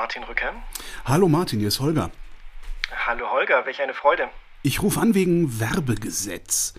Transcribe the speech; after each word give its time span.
Martin 0.00 0.22
Rücker. 0.22 0.54
Hallo 1.04 1.28
Martin, 1.28 1.58
hier 1.58 1.68
ist 1.68 1.78
Holger. 1.78 2.10
Hallo 3.06 3.30
Holger, 3.30 3.66
welch 3.66 3.82
eine 3.82 3.92
Freude. 3.92 4.30
Ich 4.62 4.80
rufe 4.82 4.98
an 4.98 5.14
wegen 5.14 5.60
Werbegesetz. 5.60 6.72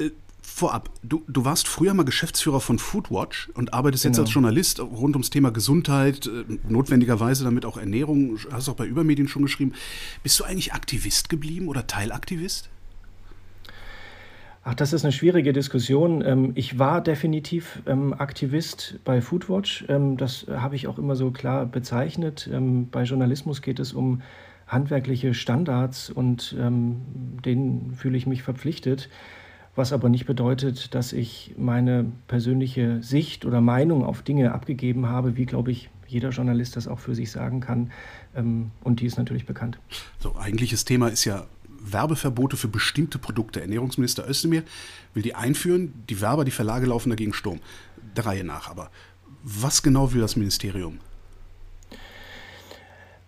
Äh, 0.00 0.10
vorab, 0.42 0.90
du, 1.04 1.22
du 1.28 1.44
warst 1.44 1.68
früher 1.68 1.94
mal 1.94 2.02
Geschäftsführer 2.02 2.60
von 2.60 2.80
Foodwatch 2.80 3.50
und 3.54 3.72
arbeitest 3.72 4.02
genau. 4.02 4.14
jetzt 4.14 4.18
als 4.18 4.34
Journalist 4.34 4.80
rund 4.80 5.14
ums 5.14 5.30
Thema 5.30 5.52
Gesundheit, 5.52 6.26
äh, 6.26 6.58
notwendigerweise 6.68 7.44
damit 7.44 7.64
auch 7.64 7.76
Ernährung, 7.76 8.36
hast 8.50 8.68
auch 8.68 8.74
bei 8.74 8.86
Übermedien 8.86 9.28
schon 9.28 9.42
geschrieben. 9.42 9.72
Bist 10.24 10.40
du 10.40 10.42
eigentlich 10.42 10.72
Aktivist 10.72 11.28
geblieben 11.28 11.68
oder 11.68 11.86
Teilaktivist? 11.86 12.68
Ach, 14.68 14.74
das 14.74 14.92
ist 14.92 15.04
eine 15.04 15.12
schwierige 15.12 15.52
Diskussion. 15.52 16.24
Ähm, 16.26 16.50
ich 16.56 16.76
war 16.76 17.00
definitiv 17.00 17.82
ähm, 17.86 18.12
Aktivist 18.12 18.98
bei 19.04 19.20
Foodwatch. 19.20 19.84
Ähm, 19.88 20.16
das 20.16 20.48
habe 20.50 20.74
ich 20.74 20.88
auch 20.88 20.98
immer 20.98 21.14
so 21.14 21.30
klar 21.30 21.66
bezeichnet. 21.66 22.50
Bei 22.90 23.04
Journalismus 23.04 23.62
geht 23.62 23.78
es 23.78 23.92
um 23.92 24.22
handwerkliche 24.66 25.34
Standards 25.34 26.10
und 26.10 26.56
denen 26.58 27.94
fühle 27.96 28.16
ich 28.16 28.26
mich 28.26 28.42
verpflichtet. 28.42 29.08
Was 29.76 29.92
aber 29.92 30.08
nicht 30.08 30.26
bedeutet, 30.26 30.92
dass 30.96 31.12
ich 31.12 31.54
meine 31.56 32.10
persönliche 32.26 33.00
Sicht 33.02 33.44
oder 33.44 33.60
Meinung 33.60 34.04
auf 34.04 34.22
Dinge 34.22 34.52
abgegeben 34.52 35.08
habe, 35.08 35.36
wie, 35.36 35.46
glaube 35.46 35.70
ich, 35.70 35.88
jeder 36.08 36.30
Journalist 36.30 36.74
das 36.74 36.88
auch 36.88 36.98
für 36.98 37.14
sich 37.14 37.30
sagen 37.30 37.60
kann. 37.60 37.92
Und 38.34 39.00
die 39.00 39.06
ist 39.06 39.18
natürlich 39.18 39.46
bekannt. 39.46 39.78
So, 40.18 40.34
eigentliches 40.36 40.84
Thema 40.84 41.08
ist 41.08 41.24
ja 41.24 41.46
Werbeverbote 41.92 42.56
für 42.56 42.68
bestimmte 42.68 43.18
Produkte. 43.18 43.60
Ernährungsminister 43.60 44.28
Özdemir 44.28 44.62
will 45.14 45.22
die 45.22 45.34
einführen. 45.34 45.94
Die 46.08 46.20
Werber, 46.20 46.44
die 46.44 46.50
Verlage 46.50 46.86
laufen 46.86 47.10
dagegen 47.10 47.32
Sturm. 47.32 47.60
Der 48.16 48.26
Reihe 48.26 48.44
nach 48.44 48.70
aber. 48.70 48.90
Was 49.42 49.82
genau 49.82 50.12
will 50.12 50.20
das 50.20 50.36
Ministerium? 50.36 50.98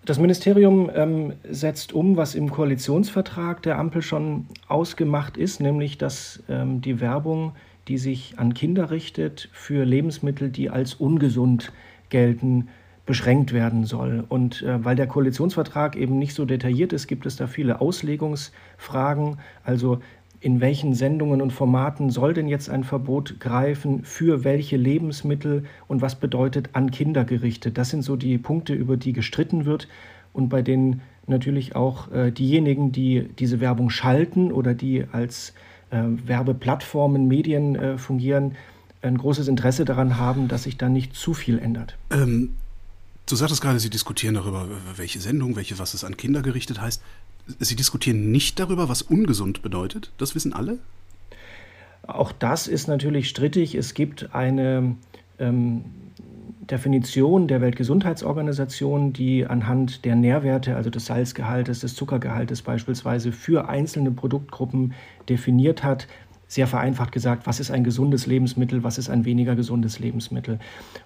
Das 0.04 0.18
Ministerium 0.18 0.90
ähm, 0.94 1.34
setzt 1.50 1.92
um, 1.92 2.16
was 2.16 2.34
im 2.34 2.50
Koalitionsvertrag 2.50 3.62
der 3.62 3.78
Ampel 3.78 4.00
schon 4.00 4.46
ausgemacht 4.66 5.36
ist, 5.36 5.60
nämlich 5.60 5.98
dass 5.98 6.42
ähm, 6.48 6.80
die 6.80 7.00
Werbung, 7.00 7.52
die 7.88 7.98
sich 7.98 8.38
an 8.38 8.54
Kinder 8.54 8.90
richtet, 8.90 9.50
für 9.52 9.84
Lebensmittel, 9.84 10.48
die 10.48 10.70
als 10.70 10.94
ungesund 10.94 11.72
gelten, 12.08 12.68
beschränkt 13.08 13.54
werden 13.54 13.86
soll. 13.86 14.22
Und 14.28 14.62
äh, 14.62 14.84
weil 14.84 14.94
der 14.94 15.06
Koalitionsvertrag 15.06 15.96
eben 15.96 16.18
nicht 16.18 16.34
so 16.34 16.44
detailliert 16.44 16.92
ist, 16.92 17.06
gibt 17.06 17.24
es 17.24 17.36
da 17.36 17.46
viele 17.46 17.80
Auslegungsfragen. 17.80 19.38
Also 19.64 20.00
in 20.40 20.60
welchen 20.60 20.92
Sendungen 20.92 21.40
und 21.40 21.50
Formaten 21.50 22.10
soll 22.10 22.34
denn 22.34 22.48
jetzt 22.48 22.68
ein 22.68 22.84
Verbot 22.84 23.40
greifen, 23.40 24.04
für 24.04 24.44
welche 24.44 24.76
Lebensmittel 24.76 25.64
und 25.88 26.02
was 26.02 26.16
bedeutet 26.16 26.68
an 26.74 26.90
Kinder 26.90 27.24
gerichtet? 27.24 27.78
Das 27.78 27.88
sind 27.88 28.02
so 28.02 28.14
die 28.14 28.36
Punkte, 28.36 28.74
über 28.74 28.98
die 28.98 29.14
gestritten 29.14 29.64
wird 29.64 29.88
und 30.34 30.50
bei 30.50 30.60
denen 30.60 31.00
natürlich 31.26 31.74
auch 31.74 32.12
äh, 32.12 32.30
diejenigen, 32.30 32.92
die 32.92 33.30
diese 33.38 33.58
Werbung 33.58 33.88
schalten 33.88 34.52
oder 34.52 34.74
die 34.74 35.06
als 35.10 35.54
äh, 35.90 36.02
Werbeplattformen, 36.26 37.26
Medien 37.26 37.74
äh, 37.74 37.96
fungieren, 37.96 38.54
ein 39.00 39.16
großes 39.16 39.48
Interesse 39.48 39.86
daran 39.86 40.18
haben, 40.18 40.46
dass 40.46 40.64
sich 40.64 40.76
da 40.76 40.90
nicht 40.90 41.14
zu 41.14 41.32
viel 41.32 41.58
ändert. 41.58 41.96
Ähm 42.10 42.50
Du 43.28 43.36
sagtest 43.36 43.60
gerade, 43.60 43.78
Sie 43.78 43.90
diskutieren 43.90 44.34
darüber, 44.34 44.66
welche 44.96 45.20
Sendung, 45.20 45.54
welche, 45.54 45.78
was 45.78 45.92
es 45.92 46.02
an 46.02 46.16
Kinder 46.16 46.40
gerichtet 46.40 46.80
heißt. 46.80 47.02
Sie 47.58 47.76
diskutieren 47.76 48.30
nicht 48.30 48.58
darüber, 48.58 48.88
was 48.88 49.02
ungesund 49.02 49.60
bedeutet. 49.60 50.12
Das 50.16 50.34
wissen 50.34 50.54
alle? 50.54 50.78
Auch 52.06 52.32
das 52.32 52.66
ist 52.66 52.88
natürlich 52.88 53.28
strittig. 53.28 53.74
Es 53.74 53.92
gibt 53.92 54.34
eine 54.34 54.96
ähm, 55.38 55.84
Definition 56.70 57.48
der 57.48 57.60
Weltgesundheitsorganisation, 57.60 59.12
die 59.12 59.46
anhand 59.46 60.06
der 60.06 60.16
Nährwerte, 60.16 60.76
also 60.76 60.88
des 60.88 61.04
Salzgehaltes, 61.04 61.80
des 61.80 61.94
Zuckergehaltes 61.94 62.62
beispielsweise 62.62 63.32
für 63.32 63.68
einzelne 63.68 64.10
Produktgruppen 64.10 64.94
definiert 65.28 65.84
hat, 65.84 66.08
sehr 66.48 66.66
vereinfacht 66.66 67.12
gesagt, 67.12 67.46
was 67.46 67.60
ist 67.60 67.70
ein 67.70 67.84
gesundes 67.84 68.26
Lebensmittel, 68.26 68.82
was 68.82 68.98
ist 68.98 69.10
ein 69.10 69.24
weniger 69.24 69.54
gesundes 69.54 69.98
Lebensmittel. 69.98 70.58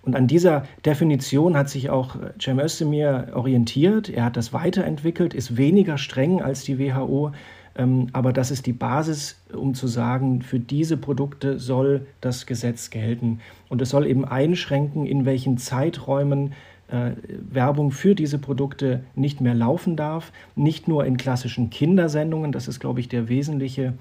Und 0.02 0.16
an 0.16 0.28
dieser 0.28 0.64
Definition 0.86 1.56
hat 1.56 1.68
sich 1.68 1.90
auch 1.90 2.16
Cem 2.40 2.60
Özdemir 2.60 3.32
orientiert. 3.34 4.08
Er 4.08 4.24
hat 4.24 4.36
das 4.36 4.52
weiterentwickelt, 4.52 5.34
ist 5.34 5.56
weniger 5.56 5.98
streng 5.98 6.40
als 6.40 6.62
die 6.62 6.78
WHO, 6.78 7.32
ähm, 7.74 8.08
aber 8.12 8.32
das 8.32 8.50
ist 8.50 8.66
die 8.66 8.72
Basis, 8.72 9.40
um 9.52 9.74
zu 9.74 9.88
sagen, 9.88 10.42
für 10.42 10.60
diese 10.60 10.96
Produkte 10.96 11.58
soll 11.58 12.06
das 12.20 12.46
Gesetz 12.46 12.90
gelten. 12.90 13.40
Und 13.68 13.82
es 13.82 13.90
soll 13.90 14.06
eben 14.06 14.24
einschränken, 14.24 15.06
in 15.06 15.24
welchen 15.24 15.58
Zeiträumen 15.58 16.52
äh, 16.88 17.12
Werbung 17.50 17.90
für 17.90 18.14
diese 18.14 18.38
Produkte 18.38 19.02
nicht 19.14 19.40
mehr 19.40 19.54
laufen 19.54 19.96
darf. 19.96 20.32
Nicht 20.54 20.86
nur 20.86 21.06
in 21.06 21.16
klassischen 21.16 21.70
Kindersendungen, 21.70 22.52
das 22.52 22.68
ist, 22.68 22.80
glaube 22.80 23.00
ich, 23.00 23.08
der 23.08 23.28
wesentliche 23.28 23.94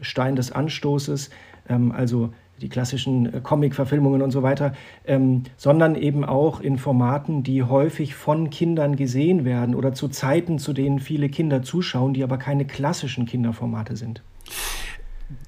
Stein 0.00 0.36
des 0.36 0.52
Anstoßes, 0.52 1.30
ähm, 1.68 1.92
also 1.92 2.30
die 2.60 2.68
klassischen 2.68 3.32
äh, 3.32 3.40
Comic-Verfilmungen 3.40 4.22
und 4.22 4.30
so 4.30 4.42
weiter, 4.42 4.72
ähm, 5.06 5.44
sondern 5.56 5.94
eben 5.94 6.24
auch 6.24 6.60
in 6.60 6.78
Formaten, 6.78 7.42
die 7.42 7.62
häufig 7.62 8.14
von 8.14 8.50
Kindern 8.50 8.96
gesehen 8.96 9.44
werden 9.44 9.74
oder 9.74 9.92
zu 9.92 10.08
Zeiten, 10.08 10.58
zu 10.58 10.72
denen 10.72 10.98
viele 10.98 11.28
Kinder 11.28 11.62
zuschauen, 11.62 12.14
die 12.14 12.22
aber 12.22 12.38
keine 12.38 12.66
klassischen 12.66 13.26
Kinderformate 13.26 13.96
sind. 13.96 14.22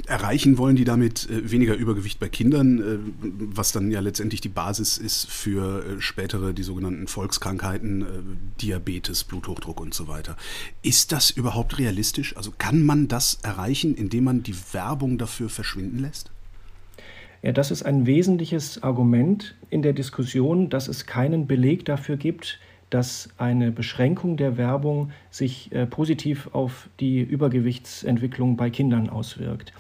Erreichen 0.07 0.59
wollen 0.59 0.77
die 0.77 0.85
damit 0.85 1.31
äh, 1.31 1.51
weniger 1.51 1.75
Übergewicht 1.75 2.19
bei 2.19 2.29
Kindern, 2.29 2.81
äh, 2.81 2.99
was 3.55 3.73
dann 3.73 3.91
ja 3.91 4.01
letztendlich 4.01 4.41
die 4.41 4.49
Basis 4.49 4.99
ist 4.99 5.31
für 5.31 5.85
äh, 5.85 6.01
spätere 6.01 6.53
die 6.53 6.63
sogenannten 6.63 7.07
Volkskrankheiten, 7.07 8.05
Diabetes, 8.61 9.25
Bluthochdruck 9.25 9.81
und 9.81 9.95
so 9.95 10.09
weiter. 10.09 10.37
Ist 10.83 11.13
das 11.13 11.31
überhaupt 11.31 11.79
realistisch? 11.79 12.37
Also 12.37 12.53
kann 12.57 12.85
man 12.85 13.09
das 13.09 13.39
erreichen, 13.43 13.95
indem 13.95 14.25
man 14.25 14.43
die 14.43 14.57
Werbung 14.73 15.19
dafür 15.19 15.49
verschwinden 15.49 15.99
lässt? 15.99 16.31
Ja, 17.43 17.53
das 17.53 17.71
ist 17.71 17.83
ein 17.85 18.07
wesentliches 18.07 18.83
Argument 18.83 19.57
in 19.69 19.83
der 19.83 19.93
Diskussion, 19.93 20.69
dass 20.69 20.89
es 20.89 21.07
keinen 21.07 21.47
Beleg 21.47 21.85
dafür 21.85 22.17
gibt, 22.17 22.61
dass 22.93 23.31
eine 23.39 23.73
Beschränkung 23.73 24.37
der 24.37 24.57
Werbung 24.57 25.11
sich 25.31 25.73
äh, 25.73 25.87
positiv 25.87 26.51
auf 26.53 26.91
die 27.01 27.21
Übergewichtsentwicklung 27.21 28.57
bei 28.57 28.69
Kindern 28.69 29.09
auswirkt. 29.09 29.73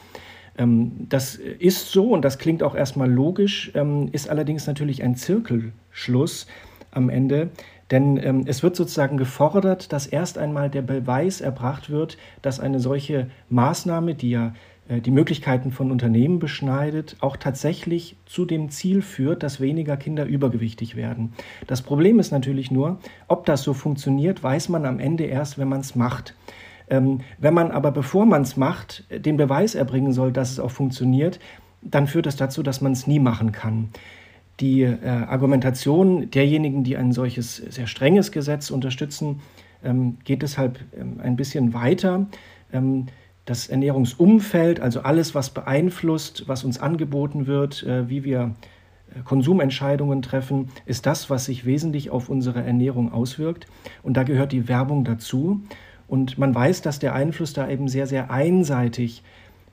Ähm, 0.57 1.07
das 1.09 1.35
ist 1.35 1.91
so 1.91 2.11
und 2.11 2.25
das 2.25 2.39
klingt 2.39 2.63
auch 2.63 2.75
erstmal 2.75 3.11
logisch, 3.11 3.71
ähm, 3.75 4.09
ist 4.13 4.31
allerdings 4.31 4.67
natürlich 4.67 5.03
ein 5.03 5.17
Zirkelschluss 5.17 6.47
am 6.91 7.11
Ende. 7.11 7.51
Denn 7.91 8.17
ähm, 8.17 8.45
es 8.47 8.63
wird 8.63 8.77
sozusagen 8.77 9.19
gefordert, 9.19 9.93
dass 9.93 10.07
erst 10.07 10.39
einmal 10.39 10.71
der 10.71 10.81
Beweis 10.81 11.43
erbracht 11.43 11.91
wird, 11.91 12.17
dass 12.41 12.61
eine 12.61 12.81
solche 12.81 13.29
Maßnahme, 13.51 14.15
die 14.15 14.31
ja 14.31 14.55
die 15.01 15.11
Möglichkeiten 15.11 15.71
von 15.71 15.91
Unternehmen 15.91 16.39
beschneidet, 16.39 17.17
auch 17.21 17.37
tatsächlich 17.37 18.17
zu 18.27 18.45
dem 18.45 18.71
Ziel 18.71 19.03
führt, 19.03 19.43
dass 19.43 19.61
weniger 19.61 19.97
Kinder 19.97 20.25
übergewichtig 20.25 20.97
werden. 20.97 21.33
Das 21.67 21.83
Problem 21.83 22.19
ist 22.19 22.33
natürlich 22.33 22.71
nur, 22.71 22.99
ob 23.29 23.47
das 23.47 23.63
so 23.63 23.75
funktioniert, 23.75 24.43
weiß 24.43 24.69
man 24.69 24.85
am 24.85 24.99
Ende 24.99 25.25
erst, 25.25 25.59
wenn 25.59 25.69
man 25.69 25.81
es 25.81 25.95
macht. 25.95 26.35
Ähm, 26.91 27.21
wenn 27.39 27.55
man 27.55 27.71
aber, 27.71 27.91
bevor 27.93 28.27
man 28.27 28.43
es 28.43 28.57
macht, 28.57 29.05
den 29.11 29.37
Beweis 29.37 29.75
erbringen 29.75 30.13
soll, 30.13 30.33
dass 30.33 30.51
es 30.51 30.59
auch 30.59 30.71
funktioniert, 30.71 31.39
dann 31.81 32.07
führt 32.07 32.27
das 32.27 32.37
dazu, 32.37 32.63
dass 32.63 32.81
man 32.81 32.93
es 32.93 33.07
nie 33.07 33.19
machen 33.19 33.53
kann. 33.53 33.89
Die 34.61 34.83
äh, 34.83 35.07
Argumentation 35.07 36.31
derjenigen, 36.31 36.85
die 36.85 36.97
ein 36.97 37.13
solches 37.13 37.57
sehr 37.57 37.87
strenges 37.87 38.31
Gesetz 38.31 38.71
unterstützen, 38.71 39.41
ähm, 39.83 40.19
geht 40.25 40.43
deshalb 40.43 40.79
ähm, 40.97 41.21
ein 41.23 41.37
bisschen 41.37 41.75
weiter. 41.75 42.27
Das 43.45 43.69
Ernährungsumfeld, 43.69 44.81
also 44.81 45.01
alles, 45.01 45.35
was 45.35 45.51
beeinflusst, 45.51 46.45
was 46.47 46.65
uns 46.65 46.79
angeboten 46.79 47.47
wird, 47.47 47.83
äh, 47.83 48.09
wie 48.09 48.25
wir 48.25 48.55
äh, 49.15 49.23
Konsumentscheidungen 49.23 50.23
treffen, 50.23 50.69
ist 50.87 51.07
das, 51.07 51.29
was 51.29 51.47
sich 51.47 51.65
wesentlich 51.65 52.11
auf 52.11 52.29
unsere 52.29 52.63
Ernährung 52.63 53.13
auswirkt. 53.13 53.67
Und 54.03 54.17
da 54.17 54.23
gehört 54.23 54.53
die 54.53 54.69
Werbung 54.69 55.05
dazu. 55.05 55.61
Und 56.07 56.39
man 56.39 56.55
weiß, 56.55 56.83
dass 56.83 56.99
der 56.99 57.15
Einfluss 57.15 57.53
da 57.53 57.69
eben 57.69 57.89
sehr, 57.89 58.07
sehr 58.07 58.31
einseitig 58.31 59.23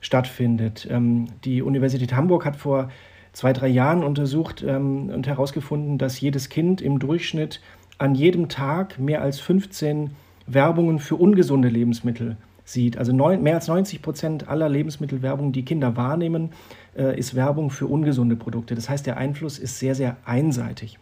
stattfindet. 0.00 0.88
Ähm, 0.90 1.26
die 1.44 1.62
Universität 1.62 2.12
Hamburg 2.14 2.44
hat 2.44 2.56
vor 2.56 2.90
zwei, 3.32 3.52
drei 3.52 3.68
Jahren 3.68 4.02
untersucht 4.02 4.64
ähm, 4.66 5.10
und 5.10 5.26
herausgefunden, 5.26 5.98
dass 5.98 6.20
jedes 6.20 6.48
Kind 6.48 6.80
im 6.80 6.98
Durchschnitt 6.98 7.60
an 7.98 8.14
jedem 8.14 8.48
Tag 8.48 8.98
mehr 8.98 9.22
als 9.22 9.38
15 9.40 10.10
Werbungen 10.46 10.98
für 10.98 11.16
ungesunde 11.16 11.68
Lebensmittel 11.68 12.36
sieht. 12.72 12.96
Also 12.96 13.12
neun, 13.12 13.42
mehr 13.42 13.54
als 13.54 13.68
90 13.68 14.02
Prozent 14.02 14.48
aller 14.48 14.68
Lebensmittelwerbung, 14.68 15.52
die 15.52 15.64
Kinder 15.64 15.96
wahrnehmen, 15.96 16.50
äh, 16.96 17.18
ist 17.18 17.34
Werbung 17.34 17.70
für 17.70 17.86
ungesunde 17.86 18.36
Produkte. 18.36 18.74
Das 18.74 18.88
heißt, 18.88 19.06
der 19.06 19.16
Einfluss 19.16 19.58
ist 19.58 19.78
sehr, 19.78 19.94
sehr 19.94 20.16
einseitig. 20.24 20.98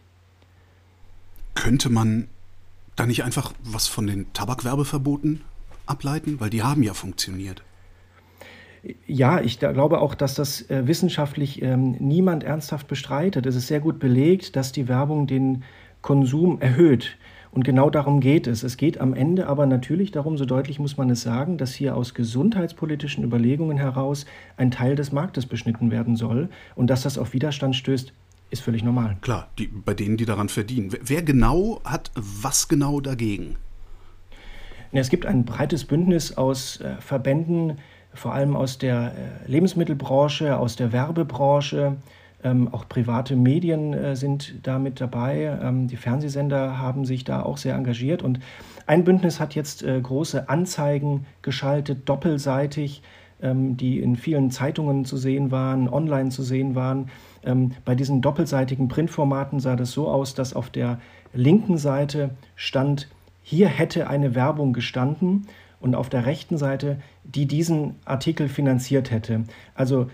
Könnte 1.55 1.89
man 1.89 2.27
da 2.95 3.05
nicht 3.05 3.23
einfach 3.23 3.53
was 3.63 3.87
von 3.87 4.07
den 4.07 4.31
Tabakwerbeverboten 4.33 5.41
ableiten? 5.85 6.39
Weil 6.39 6.49
die 6.49 6.63
haben 6.63 6.83
ja 6.83 6.93
funktioniert. 6.93 7.63
Ja, 9.07 9.41
ich 9.41 9.59
glaube 9.59 9.99
auch, 9.99 10.15
dass 10.15 10.35
das 10.35 10.69
äh, 10.69 10.87
wissenschaftlich 10.87 11.61
ähm, 11.61 11.97
niemand 11.99 12.43
ernsthaft 12.43 12.87
bestreitet. 12.87 13.45
Es 13.45 13.55
ist 13.55 13.67
sehr 13.67 13.81
gut 13.81 13.99
belegt, 13.99 14.55
dass 14.55 14.71
die 14.71 14.87
Werbung 14.87 15.27
den 15.27 15.63
Konsum 16.01 16.61
erhöht. 16.61 17.17
Und 17.51 17.63
genau 17.63 17.89
darum 17.89 18.19
geht 18.19 18.45
es. 18.45 18.63
Es 18.63 18.77
geht 18.77 18.99
am 19.01 19.13
Ende 19.13 19.47
aber 19.47 19.65
natürlich 19.65 20.11
darum, 20.11 20.37
so 20.37 20.45
deutlich 20.45 20.79
muss 20.79 20.97
man 20.97 21.09
es 21.09 21.21
sagen, 21.21 21.57
dass 21.57 21.73
hier 21.73 21.95
aus 21.95 22.13
gesundheitspolitischen 22.13 23.23
Überlegungen 23.23 23.77
heraus 23.77 24.25
ein 24.57 24.69
Teil 24.71 24.95
des 24.95 25.11
Marktes 25.11 25.45
beschnitten 25.45 25.89
werden 25.89 26.15
soll. 26.15 26.49
Und 26.75 26.89
dass 26.89 27.03
das 27.03 27.17
auf 27.17 27.33
Widerstand 27.33 27.75
stößt, 27.75 28.13
ist 28.51 28.61
völlig 28.61 28.83
normal. 28.83 29.17
Klar, 29.21 29.49
die, 29.57 29.67
bei 29.67 29.93
denen, 29.93 30.17
die 30.17 30.25
daran 30.25 30.49
verdienen. 30.49 30.91
Wer 31.01 31.21
genau 31.21 31.81
hat 31.83 32.11
was 32.15 32.67
genau 32.67 32.99
dagegen? 32.99 33.55
Es 34.91 35.09
gibt 35.09 35.25
ein 35.25 35.45
breites 35.45 35.85
Bündnis 35.85 36.35
aus 36.35 36.81
äh, 36.81 36.95
Verbänden, 36.99 37.77
vor 38.13 38.33
allem 38.33 38.55
aus 38.55 38.79
der 38.79 39.13
äh, 39.13 39.51
Lebensmittelbranche, 39.51 40.57
aus 40.57 40.75
der 40.75 40.91
Werbebranche, 40.91 41.97
ähm, 42.43 42.73
auch 42.73 42.87
private 42.87 43.35
Medien 43.35 43.93
äh, 43.93 44.15
sind 44.15 44.55
da 44.63 44.79
mit 44.79 45.01
dabei. 45.01 45.59
Ähm, 45.61 45.87
die 45.87 45.97
Fernsehsender 45.97 46.77
haben 46.77 47.05
sich 47.05 47.23
da 47.23 47.41
auch 47.43 47.57
sehr 47.57 47.75
engagiert. 47.75 48.23
Und 48.23 48.39
ein 48.87 49.03
Bündnis 49.03 49.39
hat 49.39 49.55
jetzt 49.55 49.83
äh, 49.83 49.99
große 50.01 50.49
Anzeigen 50.49 51.25
geschaltet, 51.41 52.07
doppelseitig, 52.07 53.01
ähm, 53.41 53.77
die 53.77 53.99
in 53.99 54.15
vielen 54.15 54.51
Zeitungen 54.51 55.05
zu 55.05 55.17
sehen 55.17 55.51
waren, 55.51 55.89
online 55.89 56.29
zu 56.29 56.43
sehen 56.43 56.75
waren. 56.75 57.09
Ähm, 57.43 57.71
bei 57.85 57.95
diesen 57.95 58.21
doppelseitigen 58.21 58.87
Printformaten 58.87 59.59
sah 59.59 59.75
das 59.75 59.91
so 59.91 60.09
aus, 60.09 60.33
dass 60.33 60.53
auf 60.53 60.69
der 60.69 60.99
linken 61.33 61.77
Seite 61.77 62.31
stand, 62.55 63.09
hier 63.41 63.67
hätte 63.67 64.07
eine 64.09 64.35
Werbung 64.35 64.73
gestanden 64.73 65.47
und 65.79 65.95
auf 65.95 66.09
der 66.09 66.25
rechten 66.25 66.57
Seite, 66.57 66.99
die 67.23 67.45
diesen 67.45 67.95
Artikel 68.05 68.49
finanziert 68.49 69.11
hätte. 69.11 69.43
Also 69.75 70.07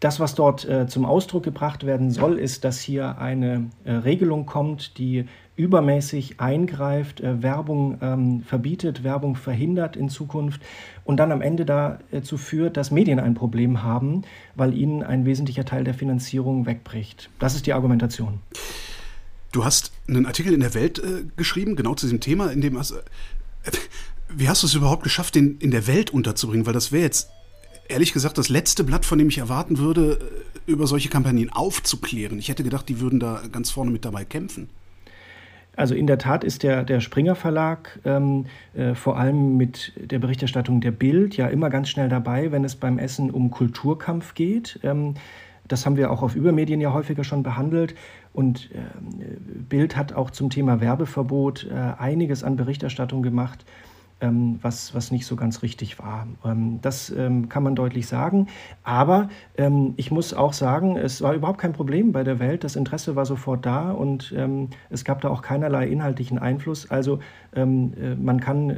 das, 0.00 0.20
was 0.20 0.34
dort 0.34 0.68
äh, 0.68 0.86
zum 0.86 1.06
Ausdruck 1.06 1.42
gebracht 1.42 1.86
werden 1.86 2.10
soll, 2.10 2.38
ist, 2.38 2.64
dass 2.64 2.80
hier 2.80 3.18
eine 3.18 3.70
äh, 3.84 3.92
Regelung 3.92 4.44
kommt, 4.44 4.98
die 4.98 5.26
übermäßig 5.56 6.38
eingreift, 6.38 7.20
äh, 7.20 7.42
Werbung 7.42 7.98
ähm, 8.02 8.42
verbietet, 8.42 9.04
Werbung 9.04 9.36
verhindert 9.36 9.96
in 9.96 10.10
Zukunft 10.10 10.60
und 11.04 11.16
dann 11.16 11.32
am 11.32 11.40
Ende 11.40 11.64
dazu 11.64 12.36
führt, 12.36 12.76
dass 12.76 12.90
Medien 12.90 13.18
ein 13.18 13.34
Problem 13.34 13.82
haben, 13.82 14.22
weil 14.54 14.74
ihnen 14.74 15.02
ein 15.02 15.24
wesentlicher 15.24 15.64
Teil 15.64 15.84
der 15.84 15.94
Finanzierung 15.94 16.66
wegbricht. 16.66 17.30
Das 17.38 17.54
ist 17.54 17.66
die 17.66 17.72
Argumentation. 17.72 18.40
Du 19.52 19.64
hast 19.64 19.92
einen 20.06 20.26
Artikel 20.26 20.52
in 20.52 20.60
der 20.60 20.74
Welt 20.74 20.98
äh, 20.98 21.24
geschrieben, 21.36 21.74
genau 21.74 21.94
zu 21.94 22.04
diesem 22.04 22.20
Thema, 22.20 22.52
in 22.52 22.60
dem 22.60 22.78
hast, 22.78 22.90
äh, 22.90 23.00
wie 24.28 24.50
hast 24.50 24.62
du 24.62 24.66
es 24.66 24.74
überhaupt 24.74 25.04
geschafft, 25.04 25.36
den 25.36 25.56
in 25.56 25.70
der 25.70 25.86
Welt 25.86 26.10
unterzubringen? 26.10 26.66
Weil 26.66 26.74
das 26.74 26.92
wäre 26.92 27.04
jetzt 27.04 27.30
ehrlich 27.88 28.12
gesagt 28.12 28.38
das 28.38 28.48
letzte 28.48 28.84
Blatt, 28.84 29.04
von 29.04 29.18
dem 29.18 29.28
ich 29.28 29.38
erwarten 29.38 29.78
würde, 29.78 30.18
äh, 30.66 30.70
über 30.70 30.86
solche 30.86 31.08
Kampagnen 31.08 31.50
aufzuklären. 31.52 32.38
Ich 32.38 32.48
hätte 32.48 32.64
gedacht, 32.64 32.88
die 32.88 33.00
würden 33.00 33.20
da 33.20 33.42
ganz 33.50 33.70
vorne 33.70 33.90
mit 33.90 34.04
dabei 34.04 34.24
kämpfen. 34.24 34.68
Also 35.76 35.94
in 35.94 36.06
der 36.06 36.18
Tat 36.18 36.42
ist 36.42 36.62
der, 36.62 36.84
der 36.84 37.00
Springer 37.00 37.34
Verlag 37.34 38.00
ähm, 38.04 38.46
äh, 38.74 38.94
vor 38.94 39.18
allem 39.18 39.58
mit 39.58 39.92
der 39.96 40.18
Berichterstattung 40.18 40.80
der 40.80 40.90
Bild 40.90 41.36
ja 41.36 41.48
immer 41.48 41.68
ganz 41.68 41.90
schnell 41.90 42.08
dabei, 42.08 42.50
wenn 42.50 42.64
es 42.64 42.76
beim 42.76 42.98
Essen 42.98 43.30
um 43.30 43.50
Kulturkampf 43.50 44.34
geht. 44.34 44.80
Ähm, 44.82 45.14
das 45.68 45.84
haben 45.84 45.96
wir 45.96 46.10
auch 46.10 46.22
auf 46.22 46.34
Übermedien 46.34 46.80
ja 46.80 46.92
häufiger 46.94 47.24
schon 47.24 47.42
behandelt. 47.42 47.94
Und 48.32 48.70
äh, 48.72 48.78
Bild 49.68 49.96
hat 49.96 50.14
auch 50.14 50.30
zum 50.30 50.48
Thema 50.48 50.80
Werbeverbot 50.80 51.66
äh, 51.70 51.74
einiges 51.74 52.42
an 52.42 52.56
Berichterstattung 52.56 53.22
gemacht 53.22 53.64
ähm, 54.20 54.58
was, 54.62 54.94
was 54.94 55.10
nicht 55.10 55.26
so 55.26 55.36
ganz 55.36 55.62
richtig 55.62 55.98
war. 55.98 56.26
Ähm, 56.44 56.78
das 56.80 57.10
ähm, 57.10 57.48
kann 57.48 57.62
man 57.62 57.74
deutlich 57.74 58.06
sagen. 58.06 58.48
Aber 58.82 59.28
ähm, 59.56 59.94
ich 59.96 60.10
muss 60.10 60.32
auch 60.32 60.52
sagen, 60.52 60.96
es 60.96 61.20
war 61.20 61.34
überhaupt 61.34 61.58
kein 61.58 61.74
Problem 61.74 62.12
bei 62.12 62.24
der 62.24 62.38
Welt. 62.38 62.64
Das 62.64 62.76
Interesse 62.76 63.14
war 63.14 63.26
sofort 63.26 63.66
da 63.66 63.90
und 63.90 64.32
ähm, 64.36 64.70
es 64.88 65.04
gab 65.04 65.20
da 65.20 65.28
auch 65.28 65.42
keinerlei 65.42 65.86
inhaltlichen 65.88 66.38
Einfluss. 66.38 66.90
Also 66.90 67.18
ähm, 67.54 67.92
äh, 68.00 68.14
man 68.14 68.40
kann 68.40 68.70
äh, 68.70 68.76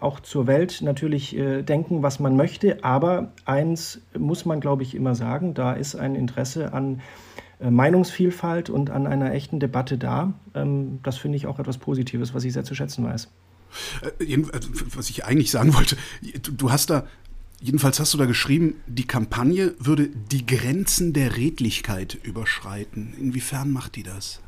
auch 0.00 0.20
zur 0.20 0.46
Welt 0.46 0.80
natürlich 0.82 1.36
äh, 1.36 1.62
denken, 1.62 2.02
was 2.02 2.18
man 2.18 2.36
möchte. 2.36 2.82
Aber 2.82 3.32
eins 3.44 4.00
muss 4.18 4.46
man, 4.46 4.60
glaube 4.60 4.82
ich, 4.82 4.94
immer 4.94 5.14
sagen, 5.14 5.52
da 5.52 5.74
ist 5.74 5.96
ein 5.96 6.14
Interesse 6.14 6.72
an 6.72 7.02
äh, 7.60 7.70
Meinungsvielfalt 7.70 8.70
und 8.70 8.88
an 8.88 9.06
einer 9.06 9.32
echten 9.32 9.60
Debatte 9.60 9.98
da. 9.98 10.32
das 11.02 11.18
finde 11.18 11.36
ich 11.36 11.46
auch 11.46 11.58
etwas 11.58 11.78
Positives, 11.78 12.34
was 12.34 12.44
ich 12.44 12.52
sehr 12.52 12.64
zu 12.64 12.74
schätzen 12.74 13.04
weiß. 13.04 13.28
Äh, 14.20 14.24
äh, 14.24 14.42
was 14.94 15.10
ich 15.10 15.24
eigentlich 15.24 15.50
sagen 15.50 15.74
wollte, 15.74 15.96
du 16.42 16.70
hast 16.70 16.90
da, 16.90 17.06
jedenfalls 17.60 18.00
hast 18.00 18.14
du 18.14 18.18
da 18.18 18.26
geschrieben, 18.26 18.74
die 18.86 19.06
Kampagne 19.06 19.74
würde 19.78 20.08
die 20.08 20.46
Grenzen 20.46 21.12
der 21.12 21.36
Redlichkeit 21.36 22.18
überschreiten. 22.22 23.14
Inwiefern 23.20 23.70
macht 23.70 23.96
die 23.96 24.02
das? 24.02 24.40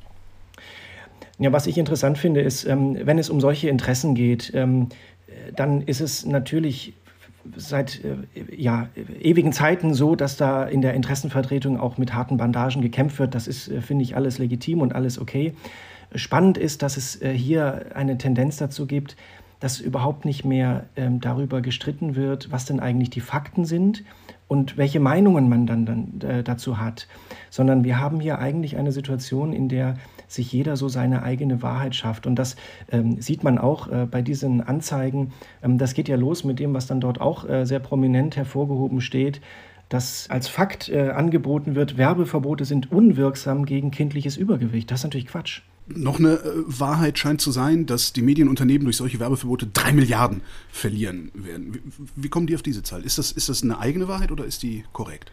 Ja, 1.38 1.52
was 1.52 1.66
ich 1.66 1.78
interessant 1.78 2.18
finde, 2.18 2.42
ist, 2.42 2.64
ähm, 2.64 2.98
wenn 3.02 3.18
es 3.18 3.30
um 3.30 3.40
solche 3.40 3.68
Interessen 3.68 4.14
geht, 4.14 4.52
ähm, 4.54 4.88
dann 5.56 5.80
ist 5.82 6.00
es 6.00 6.26
natürlich 6.26 6.94
seit 7.56 8.04
äh, 8.04 8.16
ja, 8.54 8.88
ewigen 9.20 9.52
Zeiten 9.52 9.94
so, 9.94 10.14
dass 10.14 10.36
da 10.36 10.64
in 10.64 10.82
der 10.82 10.94
Interessenvertretung 10.94 11.80
auch 11.80 11.98
mit 11.98 12.14
harten 12.14 12.36
Bandagen 12.36 12.82
gekämpft 12.82 13.18
wird. 13.18 13.34
Das 13.34 13.48
ist, 13.48 13.70
finde 13.80 14.04
ich, 14.04 14.16
alles 14.16 14.38
legitim 14.38 14.80
und 14.80 14.94
alles 14.94 15.18
okay. 15.18 15.54
Spannend 16.14 16.58
ist, 16.58 16.82
dass 16.82 16.96
es 16.96 17.20
äh, 17.20 17.32
hier 17.32 17.86
eine 17.94 18.18
Tendenz 18.18 18.56
dazu 18.56 18.86
gibt, 18.86 19.16
dass 19.60 19.78
überhaupt 19.78 20.24
nicht 20.24 20.44
mehr 20.44 20.86
ähm, 20.96 21.20
darüber 21.20 21.60
gestritten 21.60 22.16
wird, 22.16 22.50
was 22.50 22.64
denn 22.64 22.80
eigentlich 22.80 23.10
die 23.10 23.20
Fakten 23.20 23.66
sind 23.66 24.02
und 24.48 24.78
welche 24.78 24.98
Meinungen 24.98 25.48
man 25.48 25.66
dann, 25.66 26.20
äh, 26.22 26.42
dazu 26.42 26.78
hat, 26.78 27.06
sondern 27.50 27.84
wir 27.84 28.00
haben 28.00 28.20
hier 28.20 28.38
eigentlich 28.38 28.78
eine 28.78 28.90
Situation, 28.90 29.52
in 29.52 29.68
der 29.68 29.94
sich 30.26 30.50
jeder 30.50 30.76
so 30.76 30.88
seine 30.88 31.22
eigene 31.22 31.62
Wahrheit 31.62 31.94
schafft. 31.94 32.26
Und 32.26 32.36
das 32.36 32.56
ähm, 32.90 33.20
sieht 33.20 33.44
man 33.44 33.58
auch 33.58 33.88
äh, 33.88 34.06
bei 34.10 34.22
diesen 34.22 34.62
Anzeigen. 34.62 35.32
Ähm, 35.62 35.76
das 35.76 35.94
geht 35.94 36.08
ja 36.08 36.16
los 36.16 36.42
mit 36.42 36.58
dem, 36.58 36.72
was 36.72 36.86
dann 36.86 37.00
dort 37.00 37.20
auch 37.20 37.48
äh, 37.48 37.66
sehr 37.66 37.80
prominent 37.80 38.36
hervorgehoben 38.36 39.00
steht 39.00 39.40
dass 39.90 40.30
als 40.30 40.46
Fakt 40.46 40.88
äh, 40.88 41.10
angeboten 41.10 41.74
wird, 41.74 41.98
Werbeverbote 41.98 42.64
sind 42.64 42.92
unwirksam 42.92 43.66
gegen 43.66 43.90
kindliches 43.90 44.36
Übergewicht. 44.36 44.88
Das 44.88 45.00
ist 45.00 45.04
natürlich 45.04 45.26
Quatsch. 45.26 45.62
Noch 45.94 46.18
eine 46.18 46.34
äh, 46.34 46.40
Wahrheit 46.66 47.18
scheint 47.18 47.40
zu 47.40 47.50
sein, 47.50 47.86
dass 47.86 48.12
die 48.12 48.22
Medienunternehmen 48.22 48.84
durch 48.84 48.96
solche 48.96 49.20
Werbeverbote 49.20 49.66
drei 49.66 49.92
Milliarden 49.92 50.42
verlieren 50.70 51.30
werden. 51.34 51.74
Wie, 51.74 51.80
wie 52.16 52.28
kommen 52.28 52.46
die 52.46 52.54
auf 52.54 52.62
diese 52.62 52.82
Zahl? 52.82 53.02
Ist 53.02 53.18
das, 53.18 53.32
ist 53.32 53.48
das 53.48 53.62
eine 53.62 53.78
eigene 53.78 54.08
Wahrheit 54.08 54.30
oder 54.30 54.44
ist 54.44 54.62
die 54.62 54.84
korrekt? 54.92 55.32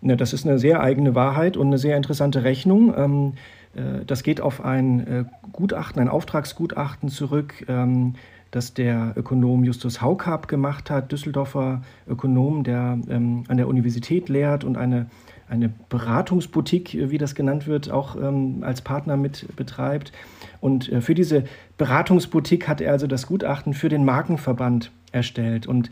Ne, 0.00 0.16
das 0.16 0.32
ist 0.32 0.46
eine 0.46 0.58
sehr 0.58 0.80
eigene 0.80 1.14
Wahrheit 1.14 1.56
und 1.56 1.68
eine 1.68 1.78
sehr 1.78 1.96
interessante 1.96 2.44
Rechnung. 2.44 2.94
Ähm, 2.96 3.32
äh, 3.74 4.04
das 4.06 4.22
geht 4.22 4.40
auf 4.40 4.64
ein 4.64 5.06
äh, 5.06 5.24
Gutachten, 5.52 6.00
ein 6.00 6.08
Auftragsgutachten 6.08 7.08
zurück. 7.08 7.64
Ähm, 7.68 8.14
das 8.50 8.72
der 8.72 9.12
Ökonom 9.16 9.64
Justus 9.64 10.00
Haukarp 10.00 10.48
gemacht 10.48 10.90
hat, 10.90 11.12
Düsseldorfer 11.12 11.82
Ökonom, 12.06 12.64
der 12.64 12.98
ähm, 13.08 13.44
an 13.48 13.56
der 13.56 13.68
Universität 13.68 14.28
lehrt 14.28 14.64
und 14.64 14.78
eine, 14.78 15.10
eine 15.48 15.72
Beratungsboutique, 15.88 17.10
wie 17.10 17.18
das 17.18 17.34
genannt 17.34 17.66
wird, 17.66 17.90
auch 17.90 18.16
ähm, 18.16 18.62
als 18.62 18.82
Partner 18.82 19.16
mit 19.16 19.46
betreibt. 19.56 20.12
Und 20.60 20.90
äh, 20.90 21.00
für 21.00 21.14
diese 21.14 21.44
Beratungsboutique 21.76 22.68
hat 22.68 22.80
er 22.80 22.92
also 22.92 23.06
das 23.06 23.26
Gutachten 23.26 23.74
für 23.74 23.88
den 23.88 24.04
Markenverband 24.04 24.90
erstellt. 25.12 25.66
Und 25.66 25.90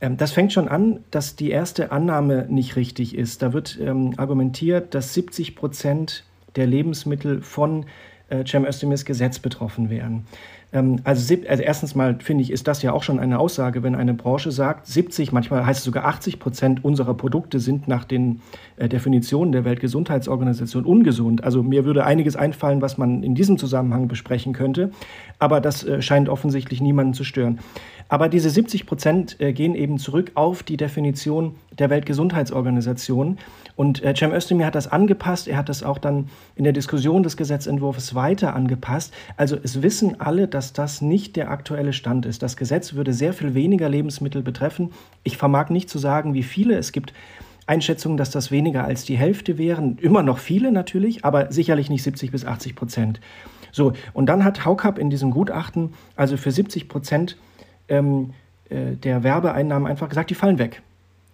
ähm, 0.00 0.16
das 0.16 0.32
fängt 0.32 0.52
schon 0.52 0.68
an, 0.68 1.00
dass 1.10 1.36
die 1.36 1.50
erste 1.50 1.92
Annahme 1.92 2.46
nicht 2.48 2.76
richtig 2.76 3.16
ist. 3.16 3.42
Da 3.42 3.52
wird 3.52 3.78
ähm, 3.80 4.14
argumentiert, 4.16 4.94
dass 4.94 5.14
70 5.14 5.56
Prozent 5.56 6.24
der 6.56 6.66
Lebensmittel 6.66 7.42
von 7.42 7.86
äh, 8.30 8.44
Cem 8.46 8.64
Özdemirs 8.64 9.04
Gesetz 9.04 9.38
betroffen 9.38 9.90
wären. 9.90 10.24
Ähm, 10.72 11.00
also, 11.04 11.34
also, 11.48 11.62
erstens 11.62 11.94
mal 11.94 12.16
finde 12.20 12.42
ich, 12.42 12.50
ist 12.50 12.68
das 12.68 12.82
ja 12.82 12.92
auch 12.92 13.02
schon 13.02 13.18
eine 13.18 13.38
Aussage, 13.38 13.82
wenn 13.82 13.94
eine 13.94 14.14
Branche 14.14 14.50
sagt, 14.52 14.86
70, 14.86 15.32
manchmal 15.32 15.66
heißt 15.66 15.80
es 15.80 15.84
sogar 15.84 16.04
80 16.04 16.38
Prozent 16.38 16.84
unserer 16.84 17.14
Produkte 17.14 17.58
sind 17.58 17.88
nach 17.88 18.04
den 18.04 18.40
äh, 18.76 18.88
Definitionen 18.88 19.52
der 19.52 19.64
Weltgesundheitsorganisation 19.64 20.84
ungesund. 20.84 21.44
Also 21.44 21.62
mir 21.62 21.84
würde 21.84 22.04
einiges 22.04 22.36
einfallen, 22.36 22.80
was 22.82 22.98
man 22.98 23.22
in 23.22 23.34
diesem 23.34 23.58
Zusammenhang 23.58 24.08
besprechen 24.08 24.52
könnte, 24.52 24.90
aber 25.38 25.60
das 25.60 25.84
äh, 25.84 26.02
scheint 26.02 26.28
offensichtlich 26.28 26.80
niemanden 26.80 27.14
zu 27.14 27.24
stören. 27.24 27.58
Aber 28.08 28.28
diese 28.28 28.50
70 28.50 28.86
Prozent 28.86 29.40
äh, 29.40 29.52
gehen 29.52 29.76
eben 29.76 29.98
zurück 29.98 30.32
auf 30.34 30.64
die 30.64 30.76
Definition 30.76 31.54
der 31.78 31.90
Weltgesundheitsorganisation. 31.90 33.38
Und 33.80 34.04
äh, 34.04 34.12
Cem 34.14 34.34
Özdemir 34.34 34.66
hat 34.66 34.74
das 34.74 34.88
angepasst. 34.88 35.48
Er 35.48 35.56
hat 35.56 35.70
das 35.70 35.82
auch 35.82 35.96
dann 35.96 36.28
in 36.54 36.64
der 36.64 36.74
Diskussion 36.74 37.22
des 37.22 37.38
Gesetzentwurfs 37.38 38.14
weiter 38.14 38.54
angepasst. 38.54 39.14
Also 39.38 39.56
es 39.56 39.80
wissen 39.80 40.20
alle, 40.20 40.48
dass 40.48 40.74
das 40.74 41.00
nicht 41.00 41.34
der 41.34 41.50
aktuelle 41.50 41.94
Stand 41.94 42.26
ist. 42.26 42.42
Das 42.42 42.58
Gesetz 42.58 42.92
würde 42.92 43.14
sehr 43.14 43.32
viel 43.32 43.54
weniger 43.54 43.88
Lebensmittel 43.88 44.42
betreffen. 44.42 44.90
Ich 45.22 45.38
vermag 45.38 45.70
nicht 45.70 45.88
zu 45.88 45.98
sagen, 45.98 46.34
wie 46.34 46.42
viele. 46.42 46.76
Es 46.76 46.92
gibt 46.92 47.14
Einschätzungen, 47.66 48.18
dass 48.18 48.30
das 48.30 48.50
weniger 48.50 48.84
als 48.84 49.04
die 49.04 49.16
Hälfte 49.16 49.56
wären. 49.56 49.96
Immer 49.96 50.22
noch 50.22 50.40
viele 50.40 50.72
natürlich, 50.72 51.24
aber 51.24 51.50
sicherlich 51.50 51.88
nicht 51.88 52.02
70 52.02 52.32
bis 52.32 52.44
80 52.44 52.76
Prozent. 52.76 53.18
So, 53.72 53.94
und 54.12 54.26
dann 54.26 54.44
hat 54.44 54.66
Haukap 54.66 54.98
in 54.98 55.08
diesem 55.08 55.30
Gutachten 55.30 55.94
also 56.16 56.36
für 56.36 56.50
70 56.50 56.86
Prozent 56.86 57.38
ähm, 57.88 58.34
äh, 58.68 58.96
der 58.96 59.22
Werbeeinnahmen 59.22 59.88
einfach 59.88 60.10
gesagt, 60.10 60.28
die 60.28 60.34
fallen 60.34 60.58
weg. 60.58 60.82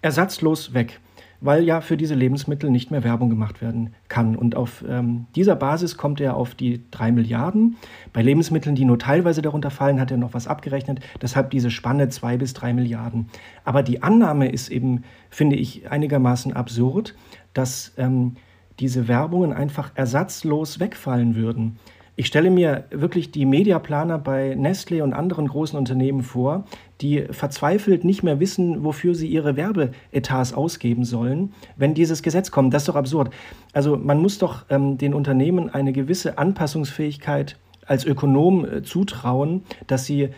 Ersatzlos 0.00 0.74
weg. 0.74 1.00
Weil 1.46 1.64
ja 1.64 1.80
für 1.80 1.96
diese 1.96 2.14
Lebensmittel 2.14 2.70
nicht 2.70 2.90
mehr 2.90 3.04
Werbung 3.04 3.30
gemacht 3.30 3.62
werden 3.62 3.94
kann. 4.08 4.36
Und 4.36 4.56
auf 4.56 4.84
ähm, 4.88 5.26
dieser 5.34 5.56
Basis 5.56 5.96
kommt 5.96 6.20
er 6.20 6.36
auf 6.36 6.54
die 6.54 6.82
drei 6.90 7.12
Milliarden. 7.12 7.76
Bei 8.12 8.20
Lebensmitteln, 8.20 8.74
die 8.74 8.84
nur 8.84 8.98
teilweise 8.98 9.42
darunter 9.42 9.70
fallen, 9.70 10.00
hat 10.00 10.10
er 10.10 10.16
noch 10.16 10.34
was 10.34 10.48
abgerechnet. 10.48 11.00
Deshalb 11.22 11.50
diese 11.50 11.70
Spanne 11.70 12.08
zwei 12.08 12.36
bis 12.36 12.52
drei 12.52 12.72
Milliarden. 12.72 13.28
Aber 13.64 13.82
die 13.82 14.02
Annahme 14.02 14.50
ist 14.50 14.68
eben, 14.68 15.04
finde 15.30 15.56
ich, 15.56 15.90
einigermaßen 15.90 16.52
absurd, 16.52 17.14
dass 17.54 17.94
ähm, 17.96 18.36
diese 18.80 19.08
Werbungen 19.08 19.52
einfach 19.52 19.92
ersatzlos 19.94 20.80
wegfallen 20.80 21.36
würden. 21.36 21.78
Ich 22.18 22.26
stelle 22.26 22.48
mir 22.48 22.84
wirklich 22.90 23.30
die 23.30 23.44
Mediaplaner 23.44 24.18
bei 24.18 24.54
Nestle 24.54 25.04
und 25.04 25.12
anderen 25.12 25.48
großen 25.48 25.78
Unternehmen 25.78 26.22
vor, 26.22 26.64
die 27.02 27.26
verzweifelt 27.30 28.04
nicht 28.04 28.22
mehr 28.22 28.40
wissen, 28.40 28.84
wofür 28.84 29.14
sie 29.14 29.28
ihre 29.28 29.56
Werbeetats 29.56 30.54
ausgeben 30.54 31.04
sollen, 31.04 31.52
wenn 31.76 31.92
dieses 31.92 32.22
Gesetz 32.22 32.50
kommt. 32.50 32.72
Das 32.72 32.82
ist 32.82 32.88
doch 32.88 32.96
absurd. 32.96 33.34
Also 33.74 33.98
man 33.98 34.22
muss 34.22 34.38
doch 34.38 34.64
ähm, 34.70 34.96
den 34.96 35.12
Unternehmen 35.12 35.68
eine 35.68 35.92
gewisse 35.92 36.38
Anpassungsfähigkeit 36.38 37.58
als 37.86 38.06
Ökonom 38.06 38.64
äh, 38.64 38.82
zutrauen, 38.82 39.64
dass 39.86 40.06
sie 40.06 40.30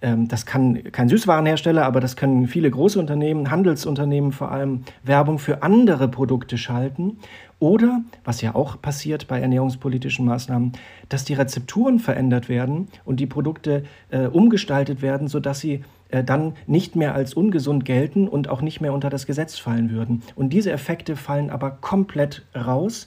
das 0.00 0.44
kann 0.44 0.92
kein 0.92 1.08
Süßwarenhersteller, 1.08 1.84
aber 1.84 2.00
das 2.00 2.16
können 2.16 2.48
viele 2.48 2.70
große 2.70 2.98
Unternehmen, 2.98 3.50
Handelsunternehmen 3.50 4.30
vor 4.30 4.52
allem, 4.52 4.82
Werbung 5.02 5.38
für 5.38 5.62
andere 5.62 6.08
Produkte 6.08 6.58
schalten. 6.58 7.18
Oder, 7.58 8.02
was 8.22 8.42
ja 8.42 8.54
auch 8.54 8.80
passiert 8.82 9.26
bei 9.26 9.40
ernährungspolitischen 9.40 10.26
Maßnahmen, 10.26 10.72
dass 11.08 11.24
die 11.24 11.32
Rezepturen 11.32 11.98
verändert 11.98 12.50
werden 12.50 12.88
und 13.06 13.18
die 13.18 13.26
Produkte 13.26 13.84
äh, 14.10 14.26
umgestaltet 14.26 15.00
werden, 15.00 15.28
sodass 15.28 15.60
sie 15.60 15.82
äh, 16.10 16.22
dann 16.22 16.52
nicht 16.66 16.96
mehr 16.96 17.14
als 17.14 17.32
ungesund 17.32 17.86
gelten 17.86 18.28
und 18.28 18.48
auch 18.48 18.60
nicht 18.60 18.82
mehr 18.82 18.92
unter 18.92 19.08
das 19.08 19.24
Gesetz 19.24 19.56
fallen 19.58 19.90
würden. 19.90 20.22
Und 20.34 20.52
diese 20.52 20.70
Effekte 20.70 21.16
fallen 21.16 21.48
aber 21.48 21.70
komplett 21.70 22.44
raus 22.54 23.06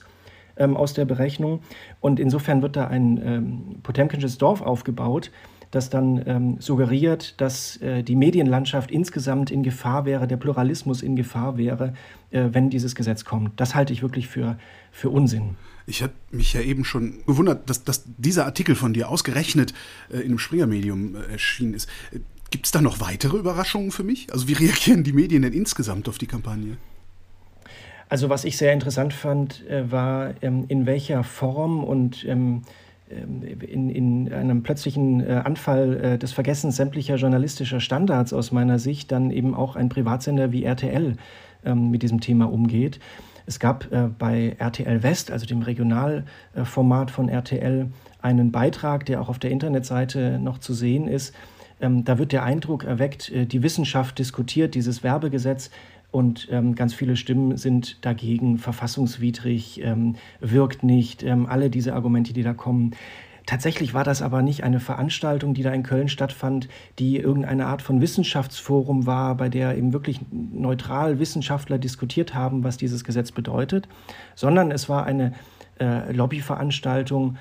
ähm, 0.56 0.76
aus 0.76 0.94
der 0.94 1.04
Berechnung. 1.04 1.60
Und 2.00 2.18
insofern 2.18 2.60
wird 2.60 2.74
da 2.74 2.88
ein 2.88 3.20
ähm, 3.24 3.62
Potemkinsches 3.84 4.36
Dorf 4.38 4.62
aufgebaut, 4.62 5.30
das 5.70 5.88
dann 5.88 6.22
ähm, 6.26 6.56
suggeriert, 6.58 7.40
dass 7.40 7.76
äh, 7.78 8.02
die 8.02 8.16
Medienlandschaft 8.16 8.90
insgesamt 8.90 9.50
in 9.50 9.62
Gefahr 9.62 10.04
wäre, 10.04 10.26
der 10.26 10.36
Pluralismus 10.36 11.02
in 11.02 11.14
Gefahr 11.14 11.56
wäre, 11.56 11.94
äh, 12.30 12.48
wenn 12.52 12.70
dieses 12.70 12.94
Gesetz 12.94 13.24
kommt. 13.24 13.58
Das 13.60 13.74
halte 13.74 13.92
ich 13.92 14.02
wirklich 14.02 14.28
für, 14.28 14.58
für 14.90 15.10
Unsinn. 15.10 15.56
Ich 15.86 16.02
habe 16.02 16.12
mich 16.30 16.52
ja 16.52 16.60
eben 16.60 16.84
schon 16.84 17.24
gewundert, 17.26 17.70
dass, 17.70 17.84
dass 17.84 18.04
dieser 18.16 18.46
Artikel 18.46 18.74
von 18.74 18.92
dir 18.92 19.08
ausgerechnet 19.08 19.72
äh, 20.10 20.18
in 20.18 20.26
einem 20.26 20.38
Springer-Medium 20.38 21.14
äh, 21.14 21.32
erschienen 21.32 21.74
ist. 21.74 21.88
Gibt 22.50 22.66
es 22.66 22.72
da 22.72 22.80
noch 22.80 23.00
weitere 23.00 23.36
Überraschungen 23.36 23.92
für 23.92 24.04
mich? 24.04 24.32
Also 24.32 24.48
wie 24.48 24.52
reagieren 24.64 25.04
die 25.04 25.12
Medien 25.12 25.42
denn 25.42 25.52
insgesamt 25.52 26.08
auf 26.08 26.18
die 26.18 26.26
Kampagne? 26.26 26.78
Also 28.08 28.28
was 28.28 28.44
ich 28.44 28.56
sehr 28.56 28.72
interessant 28.72 29.14
fand, 29.14 29.64
äh, 29.68 29.90
war, 29.90 30.34
ähm, 30.42 30.64
in 30.66 30.84
welcher 30.84 31.22
Form 31.22 31.84
und 31.84 32.24
ähm, 32.24 32.62
in, 33.10 33.90
in 33.90 34.32
einem 34.32 34.62
plötzlichen 34.62 35.20
äh, 35.20 35.42
Anfall 35.44 35.96
äh, 35.96 36.18
des 36.18 36.32
Vergessens 36.32 36.76
sämtlicher 36.76 37.16
journalistischer 37.16 37.80
Standards 37.80 38.32
aus 38.32 38.52
meiner 38.52 38.78
Sicht 38.78 39.10
dann 39.10 39.30
eben 39.30 39.54
auch 39.54 39.76
ein 39.76 39.88
Privatsender 39.88 40.52
wie 40.52 40.64
RTL 40.64 41.16
ähm, 41.64 41.90
mit 41.90 42.02
diesem 42.02 42.20
Thema 42.20 42.50
umgeht. 42.50 43.00
Es 43.46 43.58
gab 43.58 43.90
äh, 43.90 44.08
bei 44.16 44.54
RTL 44.58 45.02
West, 45.02 45.30
also 45.30 45.46
dem 45.46 45.62
Regionalformat 45.62 47.10
von 47.10 47.28
RTL, 47.28 47.88
einen 48.22 48.52
Beitrag, 48.52 49.06
der 49.06 49.20
auch 49.20 49.28
auf 49.28 49.38
der 49.38 49.50
Internetseite 49.50 50.38
noch 50.38 50.58
zu 50.58 50.72
sehen 50.72 51.08
ist. 51.08 51.34
Ähm, 51.80 52.04
da 52.04 52.18
wird 52.18 52.32
der 52.32 52.44
Eindruck 52.44 52.84
erweckt, 52.84 53.32
die 53.34 53.62
Wissenschaft 53.62 54.18
diskutiert 54.18 54.74
dieses 54.74 55.02
Werbegesetz 55.02 55.70
und 56.10 56.48
ähm, 56.50 56.74
ganz 56.74 56.94
viele 56.94 57.16
Stimmen 57.16 57.56
sind 57.56 58.04
dagegen, 58.04 58.58
verfassungswidrig, 58.58 59.82
ähm, 59.82 60.16
wirkt 60.40 60.82
nicht, 60.82 61.22
ähm, 61.22 61.46
alle 61.46 61.70
diese 61.70 61.94
Argumente, 61.94 62.32
die 62.32 62.42
da 62.42 62.52
kommen. 62.52 62.92
Tatsächlich 63.46 63.94
war 63.94 64.04
das 64.04 64.22
aber 64.22 64.42
nicht 64.42 64.62
eine 64.64 64.80
Veranstaltung, 64.80 65.54
die 65.54 65.62
da 65.62 65.72
in 65.72 65.82
Köln 65.82 66.08
stattfand, 66.08 66.68
die 66.98 67.16
irgendeine 67.16 67.66
Art 67.66 67.82
von 67.82 68.00
Wissenschaftsforum 68.00 69.06
war, 69.06 69.36
bei 69.36 69.48
der 69.48 69.76
eben 69.76 69.92
wirklich 69.92 70.20
neutral 70.30 71.18
Wissenschaftler 71.18 71.78
diskutiert 71.78 72.34
haben, 72.34 72.62
was 72.64 72.76
dieses 72.76 73.02
Gesetz 73.02 73.32
bedeutet, 73.32 73.88
sondern 74.34 74.70
es 74.70 74.88
war 74.88 75.04
eine 75.04 75.32
äh, 75.80 76.12
Lobbyveranstaltung 76.12 77.38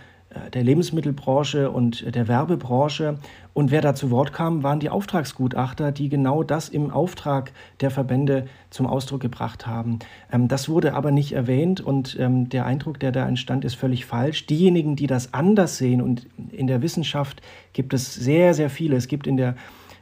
der 0.54 0.64
Lebensmittelbranche 0.64 1.72
und 1.72 2.14
der 2.14 2.28
Werbebranche. 2.28 3.18
Und 3.54 3.72
wer 3.72 3.82
da 3.82 3.96
zu 3.96 4.12
Wort 4.12 4.32
kam, 4.32 4.62
waren 4.62 4.80
die 4.80 4.90
Auftragsgutachter, 4.90 5.92
die 5.92 6.08
genau 6.08 6.44
das 6.44 6.70
im 6.70 6.92
Auftrag 6.92 7.52
der 7.82 7.90
Verbände 7.90 8.46
zum 8.70 8.86
Ausdruck 8.86 9.22
gebracht 9.22 9.66
haben. 9.66 10.00
Ähm, 10.32 10.48
das 10.48 10.70
wurde 10.70 10.94
aber 10.94 11.12
nicht 11.12 11.32
erwähnt 11.32 11.82
und 11.82 12.16
ähm, 12.20 12.48
der 12.50 12.66
Eindruck, 12.66 13.00
der 13.00 13.12
da 13.12 13.28
entstand, 13.28 13.66
ist 13.66 13.76
völlig 13.76 14.06
falsch. 14.06 14.46
Diejenigen, 14.46 14.96
die 14.96 15.08
das 15.08 15.34
anders 15.34 15.78
sehen 15.78 16.02
und 16.02 16.28
in 16.52 16.68
der 16.68 16.82
Wissenschaft 16.82 17.42
gibt 17.74 17.94
es 17.94 18.14
sehr, 18.14 18.54
sehr 18.54 18.70
viele. 18.70 18.96
Es 18.96 19.08
gibt 19.08 19.26
in 19.26 19.36
der 19.36 19.56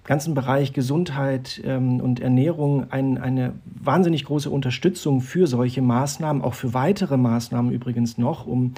ganzen 0.03 0.33
Bereich 0.33 0.73
Gesundheit 0.73 1.61
ähm, 1.65 1.99
und 2.01 2.19
Ernährung 2.19 2.91
ein, 2.91 3.17
eine 3.17 3.53
wahnsinnig 3.65 4.25
große 4.25 4.49
Unterstützung 4.49 5.21
für 5.21 5.47
solche 5.47 5.81
Maßnahmen, 5.81 6.41
auch 6.41 6.53
für 6.53 6.73
weitere 6.73 7.17
Maßnahmen 7.17 7.71
übrigens 7.71 8.17
noch, 8.17 8.45
um 8.45 8.63
ähm, 8.65 8.73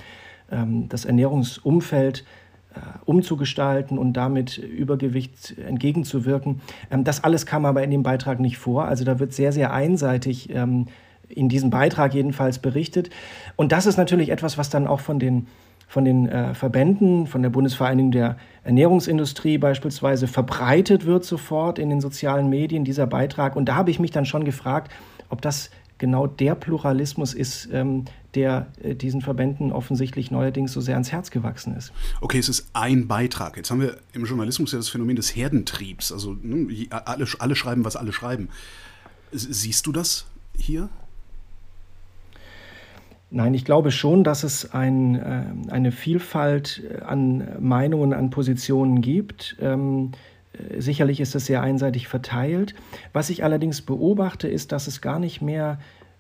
das 0.51 1.05
Ernährungsumfeld 1.05 2.25
äh, 2.75 2.79
umzugestalten 3.05 3.97
und 3.97 4.13
damit 4.13 4.59
Übergewicht 4.59 5.55
entgegenzuwirken. 5.57 6.61
Ähm, 6.91 7.03
das 7.03 7.23
alles 7.23 7.47
kam 7.47 7.65
aber 7.65 7.83
in 7.83 7.89
dem 7.89 8.03
Beitrag 8.03 8.39
nicht 8.39 8.59
vor. 8.59 8.85
Also 8.85 9.03
da 9.03 9.19
wird 9.19 9.33
sehr, 9.33 9.51
sehr 9.51 9.73
einseitig 9.73 10.53
ähm, 10.53 10.85
in 11.27 11.49
diesem 11.49 11.71
Beitrag 11.71 12.13
jedenfalls 12.13 12.59
berichtet. 12.59 13.09
Und 13.55 13.71
das 13.71 13.87
ist 13.87 13.97
natürlich 13.97 14.29
etwas, 14.29 14.59
was 14.59 14.69
dann 14.69 14.85
auch 14.85 14.99
von 14.99 15.17
den 15.19 15.47
von 15.87 16.05
den 16.05 16.29
äh, 16.29 16.53
Verbänden, 16.53 17.25
von 17.25 17.41
der 17.41 17.49
Bundesvereinigung 17.49 18.11
der 18.11 18.37
Ernährungsindustrie 18.63 19.57
beispielsweise 19.57 20.27
verbreitet 20.27 21.07
wird 21.07 21.25
sofort 21.25 21.79
in 21.79 21.89
den 21.89 21.99
sozialen 21.99 22.47
Medien, 22.47 22.85
dieser 22.85 23.07
Beitrag. 23.07 23.55
Und 23.55 23.65
da 23.65 23.73
habe 23.73 23.89
ich 23.89 23.99
mich 23.99 24.11
dann 24.11 24.25
schon 24.25 24.45
gefragt, 24.45 24.91
ob 25.29 25.41
das 25.41 25.71
genau 25.97 26.27
der 26.27 26.53
Pluralismus 26.53 27.33
ist, 27.33 27.69
ähm, 27.73 28.05
der 28.35 28.67
äh, 28.81 28.95
diesen 28.95 29.21
Verbänden 29.21 29.71
offensichtlich 29.71 30.31
neuerdings 30.31 30.73
so 30.73 30.81
sehr 30.81 30.95
ans 30.95 31.11
Herz 31.11 31.31
gewachsen 31.31 31.75
ist. 31.75 31.91
Okay, 32.21 32.37
es 32.37 32.49
ist 32.49 32.69
ein 32.73 33.07
Beitrag. 33.07 33.57
Jetzt 33.57 33.71
haben 33.71 33.81
wir 33.81 33.97
im 34.13 34.25
Journalismus 34.25 34.71
ja 34.71 34.77
das 34.77 34.89
Phänomen 34.89 35.15
des 35.15 35.35
Herdentriebs. 35.35 36.11
Also 36.11 36.35
ne, 36.41 36.87
alle, 36.89 37.25
alle 37.39 37.55
schreiben, 37.55 37.85
was 37.85 37.95
alle 37.95 38.13
schreiben. 38.13 38.49
Siehst 39.31 39.85
du 39.87 39.91
das 39.91 40.25
hier? 40.57 40.89
Nein, 43.31 43.53
ich 43.53 43.63
glaube 43.63 43.91
schon, 43.91 44.23
dass 44.23 44.43
es 44.43 44.73
ein, 44.73 45.15
äh, 45.15 45.71
eine 45.71 45.91
Vielfalt 45.91 46.81
an 47.05 47.47
Meinungen, 47.59 48.13
an 48.13 48.31
Positionen 48.31 49.01
gibt. 49.01 49.55
Ähm, 49.61 50.11
äh, 50.53 50.81
sicherlich 50.81 51.19
ist 51.19 51.35
es 51.35 51.45
sehr 51.45 51.61
einseitig 51.61 52.07
verteilt. 52.07 52.73
Was 53.13 53.29
ich 53.29 53.43
allerdings 53.43 53.81
beobachte, 53.81 54.47
ist, 54.47 54.71
dass 54.71 54.87
es 54.87 55.01
gar 55.01 55.19
nicht 55.19 55.41
mehr 55.41 55.79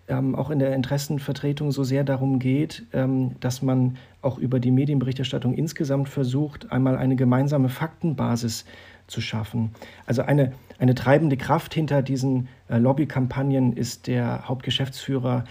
ähm, 0.09 0.35
auch 0.35 0.49
in 0.49 0.59
der 0.59 0.75
Interessenvertretung 0.75 1.71
so 1.71 1.83
sehr 1.83 2.03
darum 2.03 2.39
geht, 2.39 2.83
ähm, 2.93 3.35
dass 3.39 3.61
man 3.61 3.97
auch 4.21 4.37
über 4.37 4.59
die 4.59 4.71
Medienberichterstattung 4.71 5.53
insgesamt 5.53 6.09
versucht, 6.09 6.71
einmal 6.71 6.97
eine 6.97 7.15
gemeinsame 7.15 7.69
Faktenbasis 7.69 8.65
zu 9.07 9.21
schaffen. 9.21 9.71
Also 10.05 10.21
eine, 10.21 10.53
eine 10.77 10.95
treibende 10.95 11.37
Kraft 11.37 11.73
hinter 11.73 12.01
diesen 12.01 12.47
äh, 12.69 12.77
Lobbykampagnen 12.77 13.73
ist 13.73 14.07
der 14.07 14.47
Hauptgeschäftsführer 14.47 15.45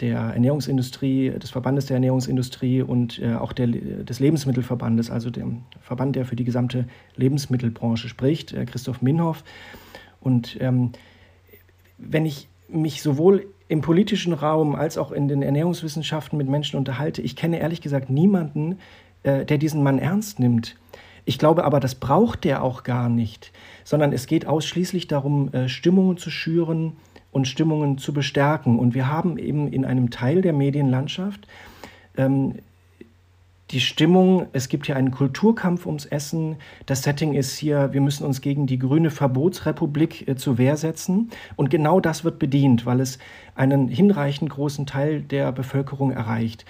der 0.00 0.18
Ernährungsindustrie, 0.18 1.30
des 1.30 1.50
Verbandes 1.50 1.86
der 1.86 1.94
Ernährungsindustrie 1.94 2.82
und 2.82 3.20
äh, 3.20 3.34
auch 3.34 3.52
der, 3.52 3.68
des 3.68 4.18
Lebensmittelverbandes, 4.18 5.10
also 5.10 5.30
dem 5.30 5.62
Verband, 5.80 6.16
der 6.16 6.24
für 6.24 6.34
die 6.34 6.44
gesamte 6.44 6.86
Lebensmittelbranche 7.16 8.08
spricht, 8.08 8.52
äh, 8.52 8.64
Christoph 8.64 9.00
Minhoff. 9.00 9.44
Und 10.20 10.56
ähm, 10.60 10.92
wenn 11.98 12.26
ich 12.26 12.48
mich 12.68 13.02
sowohl 13.02 13.46
im 13.72 13.80
politischen 13.80 14.32
Raum 14.32 14.74
als 14.74 14.98
auch 14.98 15.12
in 15.12 15.28
den 15.28 15.42
Ernährungswissenschaften 15.42 16.36
mit 16.36 16.48
Menschen 16.48 16.76
unterhalte, 16.76 17.22
ich 17.22 17.36
kenne 17.36 17.58
ehrlich 17.58 17.80
gesagt 17.80 18.10
niemanden, 18.10 18.78
äh, 19.22 19.44
der 19.44 19.58
diesen 19.58 19.82
Mann 19.82 19.98
ernst 19.98 20.38
nimmt. 20.38 20.76
Ich 21.24 21.38
glaube 21.38 21.64
aber, 21.64 21.80
das 21.80 21.94
braucht 21.94 22.44
der 22.44 22.62
auch 22.62 22.82
gar 22.82 23.08
nicht, 23.08 23.52
sondern 23.84 24.12
es 24.12 24.26
geht 24.26 24.46
ausschließlich 24.46 25.08
darum, 25.08 25.52
äh, 25.52 25.68
Stimmungen 25.68 26.18
zu 26.18 26.30
schüren, 26.30 26.96
und 27.32 27.48
Stimmungen 27.48 27.98
zu 27.98 28.12
bestärken. 28.12 28.78
Und 28.78 28.94
wir 28.94 29.08
haben 29.08 29.38
eben 29.38 29.72
in 29.72 29.84
einem 29.84 30.10
Teil 30.10 30.42
der 30.42 30.52
Medienlandschaft 30.52 31.48
ähm, 32.16 32.56
die 33.72 33.80
Stimmung, 33.80 34.46
es 34.52 34.68
gibt 34.68 34.86
hier 34.86 34.96
einen 34.96 35.10
Kulturkampf 35.10 35.86
ums 35.86 36.04
Essen. 36.04 36.56
Das 36.86 37.02
Setting 37.02 37.32
ist 37.32 37.56
hier, 37.56 37.92
wir 37.92 38.00
müssen 38.00 38.24
uns 38.24 38.42
gegen 38.42 38.66
die 38.66 38.78
grüne 38.78 39.10
Verbotsrepublik 39.10 40.28
äh, 40.28 40.36
zur 40.36 40.58
Wehr 40.58 40.76
setzen. 40.76 41.30
Und 41.56 41.70
genau 41.70 41.98
das 41.98 42.22
wird 42.22 42.38
bedient, 42.38 42.84
weil 42.84 43.00
es 43.00 43.18
einen 43.54 43.88
hinreichend 43.88 44.50
großen 44.50 44.86
Teil 44.86 45.22
der 45.22 45.52
Bevölkerung 45.52 46.10
erreicht. 46.10 46.66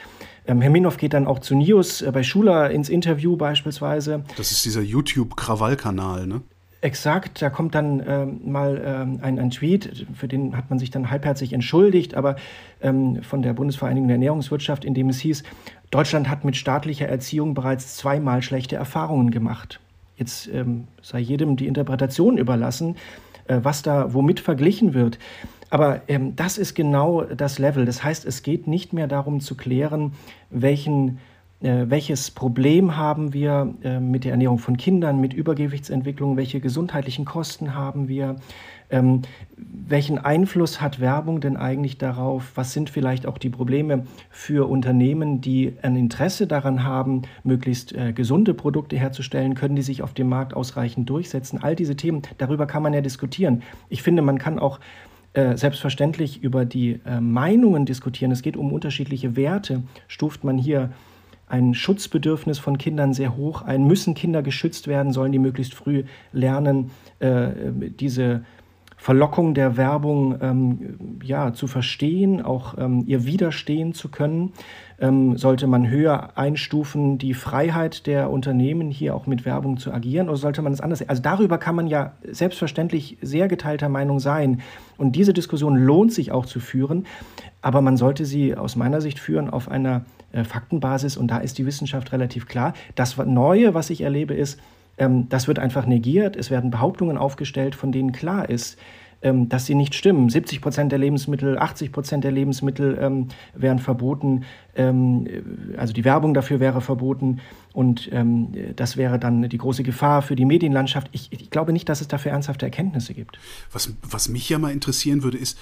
Ähm, 0.47 0.61
Herr 0.61 0.71
Minhoff 0.71 0.97
geht 0.97 1.13
dann 1.13 1.27
auch 1.27 1.41
zu 1.41 1.55
Nius 1.57 2.03
äh, 2.03 2.11
bei 2.13 2.23
Schuler 2.23 2.71
ins 2.71 2.89
Interview 2.89 3.37
beispielsweise. 3.37 4.25
Das 4.37 4.53
ist 4.53 4.65
dieser 4.65 4.83
YouTube-Krawall-Kanal, 4.83 6.27
ne? 6.27 6.43
Exakt, 6.83 7.41
da 7.41 7.49
kommt 7.49 7.77
dann 7.77 8.03
ähm, 8.05 8.41
mal 8.45 8.83
ähm, 8.85 9.21
ein, 9.23 9.39
ein, 9.39 9.51
Tweet, 9.51 10.05
für 10.15 10.27
den 10.27 10.57
hat 10.57 10.69
man 10.69 10.81
sich 10.81 10.91
dann 10.91 11.13
halbherzig 11.13 11.53
entschuldigt, 11.53 12.17
aber 12.17 12.35
ähm, 12.81 13.23
von 13.23 13.41
der 13.41 13.53
Bundesvereinigung 13.53 14.09
der 14.09 14.17
Ernährungswirtschaft, 14.17 14.85
in 14.85 14.93
dem 14.93 15.09
es 15.09 15.21
hieß, 15.21 15.45
Deutschland 15.93 16.29
hat 16.29 16.45
mit 16.45 16.57
staatlicher 16.57 17.09
Erziehung 17.09 17.55
bereits 17.55 17.97
zweimal 17.97 18.43
schlechte 18.43 18.75
Erfahrungen 18.75 19.31
gemacht. 19.31 19.79
Jetzt 20.17 20.49
ähm, 20.49 20.89
sei 21.01 21.21
jedem 21.21 21.55
die 21.55 21.69
Interpretation 21.69 22.37
überlassen, 22.37 22.97
äh, 23.47 23.61
was 23.63 23.83
da 23.83 24.13
womit 24.13 24.41
verglichen 24.41 24.93
wird. 24.93 25.21
Aber 25.71 26.03
ähm, 26.09 26.35
das 26.35 26.59
ist 26.59 26.75
genau 26.75 27.23
das 27.23 27.61
Level. 27.61 27.87
Das 27.87 28.03
heißt, 28.03 28.25
es 28.25 28.43
geht 28.43 28.67
nicht 28.67 28.93
mehr 28.93 29.07
darum 29.07 29.39
zu 29.39 29.57
klären, 29.57 30.15
welchen 30.51 31.21
äh, 31.63 31.89
welches 31.89 32.31
Problem 32.31 32.97
haben 32.97 33.33
wir 33.33 33.75
äh, 33.83 34.01
mit 34.01 34.25
der 34.25 34.33
Ernährung 34.33 34.59
von 34.59 34.77
Kindern, 34.77 35.21
mit 35.21 35.33
Übergewichtsentwicklung, 35.33 36.37
welche 36.37 36.61
gesundheitlichen 36.61 37.25
Kosten 37.25 37.75
haben 37.75 38.09
wir, 38.09 38.37
ähm, 38.91 39.23
welchen 39.57 40.19
Einfluss 40.19 40.81
hat 40.81 41.01
Werbung 41.01 41.41
denn 41.41 41.57
eigentlich 41.57 41.99
darauf, 41.99 42.53
was 42.57 42.73
sind 42.73 42.91
vielleicht 42.91 43.27
auch 43.27 43.39
die 43.39 43.49
Probleme 43.49 44.07
für 44.29 44.69
Unternehmen, 44.69 45.41
die 45.41 45.75
ein 45.83 45.97
Interesse 45.97 46.47
daran 46.47 46.85
haben, 46.85 47.23
möglichst 47.43 47.93
äh, 47.93 48.13
gesunde 48.13 48.55
Produkte 48.55 48.97
herzustellen, 48.97 49.55
können 49.55 49.77
die 49.77 49.83
sich 49.83 50.03
auf 50.03 50.15
dem 50.15 50.29
Markt 50.29 50.55
ausreichend 50.55 51.09
durchsetzen. 51.09 51.63
All 51.63 51.75
diese 51.75 51.97
Themen, 51.97 52.23
darüber 52.39 52.67
kann 52.67 52.83
man 52.83 52.93
ja 52.93 53.01
diskutieren. 53.01 53.63
Ich 53.89 54.03
finde, 54.03 54.21
man 54.23 54.39
kann 54.39 54.59
auch 54.59 54.81
äh, 55.33 55.57
selbstverständlich 55.57 56.43
über 56.43 56.67
die 56.67 57.01
äh, 57.07 57.21
Meinungen 57.21 57.87
diskutieren. 57.87 58.33
Es 58.33 58.43
geht 58.43 58.57
um 58.57 58.73
unterschiedliche 58.73 59.37
Werte. 59.37 59.83
Stuft 60.07 60.45
man 60.45 60.59
hier 60.59 60.91
ein 61.53 61.75
Schutzbedürfnis 61.75 62.59
von 62.59 62.79
Kindern 62.79 63.13
sehr 63.13 63.37
hoch 63.37 63.61
ein. 63.61 63.87
Müssen 63.87 64.15
Kinder 64.15 64.43
geschützt 64.43 64.89
werden? 64.89 65.13
Sollen 65.13 65.33
die 65.33 65.39
möglichst 65.39 65.75
früh 65.75 66.05
lernen, 66.33 66.91
äh, 67.19 67.51
diese 68.01 68.43
Verlockung 68.97 69.53
der 69.53 69.77
Werbung 69.77 70.39
ähm, 70.41 71.19
ja, 71.23 71.53
zu 71.53 71.67
verstehen, 71.67 72.41
auch 72.41 72.79
ähm, 72.79 73.05
ihr 73.07 73.27
widerstehen 73.27 73.93
zu 73.93 74.09
können? 74.09 74.53
Ähm, 74.99 75.37
sollte 75.37 75.67
man 75.67 75.91
höher 75.91 76.39
einstufen, 76.39 77.19
die 77.19 77.35
Freiheit 77.35 78.07
der 78.07 78.31
Unternehmen 78.31 78.91
hier 78.91 79.15
auch 79.15 79.27
mit 79.27 79.45
Werbung 79.45 79.77
zu 79.77 79.93
agieren 79.93 80.31
oder 80.31 80.39
sollte 80.39 80.63
man 80.63 80.73
es 80.73 80.81
anders? 80.81 81.07
Also 81.07 81.21
darüber 81.21 81.59
kann 81.59 81.75
man 81.75 81.87
ja 81.87 82.13
selbstverständlich 82.27 83.19
sehr 83.21 83.49
geteilter 83.49 83.91
Meinung 83.91 84.21
sein. 84.21 84.63
Und 84.97 85.17
diese 85.17 85.35
Diskussion 85.35 85.77
lohnt 85.77 86.15
sich 86.15 86.33
auch 86.33 86.47
zu 86.47 86.61
führen, 86.61 87.05
aber 87.61 87.83
man 87.83 87.99
sollte 87.99 88.25
sie 88.25 88.57
aus 88.57 88.75
meiner 88.75 89.03
Sicht 89.03 89.19
führen 89.19 89.51
auf 89.51 89.71
einer 89.71 90.07
Faktenbasis 90.45 91.17
und 91.17 91.29
da 91.29 91.39
ist 91.39 91.59
die 91.59 91.67
Wissenschaft 91.67 92.13
relativ 92.13 92.47
klar. 92.47 92.75
Das 92.95 93.17
Neue, 93.17 93.75
was 93.75 93.91
ich 93.91 94.01
erlebe, 94.01 94.35
ist, 94.35 94.59
ähm, 94.99 95.29
das 95.29 95.49
wird 95.49 95.59
einfach 95.59 95.87
negiert. 95.87 96.37
Es 96.37 96.51
werden 96.51 96.71
Behauptungen 96.71 97.19
aufgestellt, 97.19 97.75
von 97.75 97.93
denen 97.93 98.13
klar 98.13 98.49
ist, 98.49 98.79
ähm, 99.23 99.49
dass 99.49 99.67
sie 99.67 99.75
nicht 99.75 99.95
stimmen. 99.95 100.29
70 100.29 100.61
Prozent 100.61 100.93
der 100.93 100.99
Lebensmittel, 100.99 101.59
80 101.59 101.93
Prozent 101.93 102.25
der 102.25 102.33
Lebensmittel 102.33 102.99
ähm, 103.01 103.29
wären 103.55 103.79
verboten. 103.79 104.45
Ähm, 104.75 105.29
also 105.77 105.93
die 105.93 106.05
Werbung 106.05 106.35
dafür 106.35 106.61
wäre 106.61 106.81
verboten. 106.81 107.41
Und 107.73 108.09
ähm, 108.13 108.53
das 108.77 108.97
wäre 108.97 109.19
dann 109.19 109.49
die 109.49 109.59
große 109.59 109.85
Gefahr 109.85 110.23
für 110.23 110.37
die 110.37 110.45
Medienlandschaft. 110.45 111.09
Ich, 111.13 111.29
ich, 111.31 111.51
glaube 111.51 111.73
nicht, 111.73 111.89
dass 111.89 112.01
es 112.01 112.09
dafür 112.09 112.33
ernsthafte 112.33 112.67
Erkenntnisse 112.67 113.15
gibt. 113.15 113.39
Was, 113.73 113.95
was 114.03 114.29
mich 114.29 114.49
ja 114.49 114.59
mal 114.59 114.73
interessieren 114.73 115.23
würde, 115.23 115.39
ist, 115.39 115.57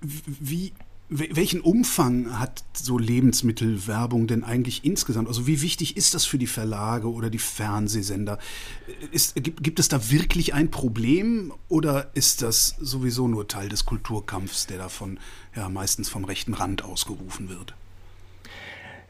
wie 0.00 0.72
welchen 1.08 1.60
Umfang 1.60 2.38
hat 2.38 2.64
so 2.72 2.98
Lebensmittelwerbung 2.98 4.26
denn 4.26 4.42
eigentlich 4.42 4.84
insgesamt? 4.84 5.28
Also 5.28 5.46
wie 5.46 5.62
wichtig 5.62 5.96
ist 5.96 6.14
das 6.14 6.24
für 6.24 6.38
die 6.38 6.48
Verlage 6.48 7.10
oder 7.12 7.30
die 7.30 7.38
Fernsehsender? 7.38 8.38
Ist, 9.12 9.36
gibt, 9.36 9.62
gibt 9.62 9.78
es 9.78 9.88
da 9.88 10.10
wirklich 10.10 10.52
ein 10.54 10.70
Problem 10.70 11.52
oder 11.68 12.10
ist 12.14 12.42
das 12.42 12.74
sowieso 12.80 13.28
nur 13.28 13.46
Teil 13.46 13.68
des 13.68 13.84
Kulturkampfs, 13.84 14.66
der 14.66 14.78
davon 14.78 15.20
ja 15.54 15.68
meistens 15.68 16.08
vom 16.08 16.24
rechten 16.24 16.54
Rand 16.54 16.82
ausgerufen 16.82 17.48
wird? 17.48 17.74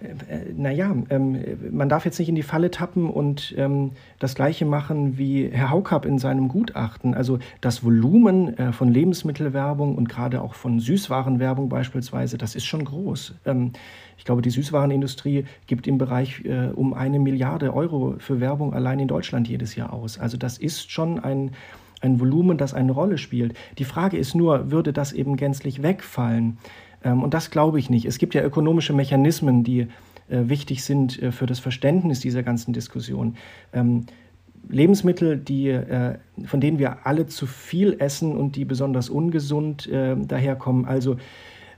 Äh, 0.00 0.52
naja, 0.54 0.94
ähm, 1.08 1.38
man 1.70 1.88
darf 1.88 2.04
jetzt 2.04 2.18
nicht 2.18 2.28
in 2.28 2.34
die 2.34 2.42
Falle 2.42 2.70
tappen 2.70 3.08
und 3.08 3.54
ähm, 3.56 3.92
das 4.18 4.34
Gleiche 4.34 4.66
machen 4.66 5.16
wie 5.16 5.48
Herr 5.48 5.70
Haukapp 5.70 6.04
in 6.04 6.18
seinem 6.18 6.48
Gutachten. 6.48 7.14
Also 7.14 7.38
das 7.62 7.82
Volumen 7.82 8.58
äh, 8.58 8.72
von 8.72 8.88
Lebensmittelwerbung 8.88 9.96
und 9.96 10.08
gerade 10.08 10.42
auch 10.42 10.54
von 10.54 10.80
Süßwarenwerbung 10.80 11.68
beispielsweise, 11.68 12.36
das 12.36 12.54
ist 12.54 12.66
schon 12.66 12.84
groß. 12.84 13.34
Ähm, 13.46 13.72
ich 14.18 14.24
glaube, 14.24 14.42
die 14.42 14.50
Süßwarenindustrie 14.50 15.44
gibt 15.66 15.86
im 15.86 15.96
Bereich 15.96 16.44
äh, 16.44 16.68
um 16.74 16.92
eine 16.92 17.18
Milliarde 17.18 17.74
Euro 17.74 18.16
für 18.18 18.40
Werbung 18.40 18.74
allein 18.74 18.98
in 18.98 19.08
Deutschland 19.08 19.48
jedes 19.48 19.76
Jahr 19.76 19.92
aus. 19.92 20.18
Also 20.18 20.36
das 20.36 20.58
ist 20.58 20.90
schon 20.90 21.18
ein 21.18 21.52
ein 22.02 22.20
Volumen, 22.20 22.58
das 22.58 22.74
eine 22.74 22.92
Rolle 22.92 23.16
spielt. 23.16 23.56
Die 23.78 23.84
Frage 23.84 24.18
ist 24.18 24.34
nur, 24.34 24.70
würde 24.70 24.92
das 24.92 25.12
eben 25.12 25.36
gänzlich 25.36 25.82
wegfallen? 25.82 26.58
Ähm, 27.06 27.22
und 27.22 27.32
das 27.32 27.50
glaube 27.50 27.78
ich 27.78 27.88
nicht. 27.88 28.04
Es 28.04 28.18
gibt 28.18 28.34
ja 28.34 28.42
ökonomische 28.42 28.92
Mechanismen, 28.92 29.64
die 29.64 29.82
äh, 30.28 30.48
wichtig 30.48 30.84
sind 30.84 31.22
äh, 31.22 31.30
für 31.32 31.46
das 31.46 31.60
Verständnis 31.60 32.20
dieser 32.20 32.42
ganzen 32.42 32.72
Diskussion. 32.72 33.36
Ähm, 33.72 34.06
Lebensmittel, 34.68 35.36
die, 35.36 35.68
äh, 35.68 36.18
von 36.44 36.60
denen 36.60 36.80
wir 36.80 37.06
alle 37.06 37.26
zu 37.26 37.46
viel 37.46 37.96
essen 38.00 38.36
und 38.36 38.56
die 38.56 38.64
besonders 38.64 39.08
ungesund 39.08 39.88
daherkommen, 39.88 40.86
also 40.86 41.18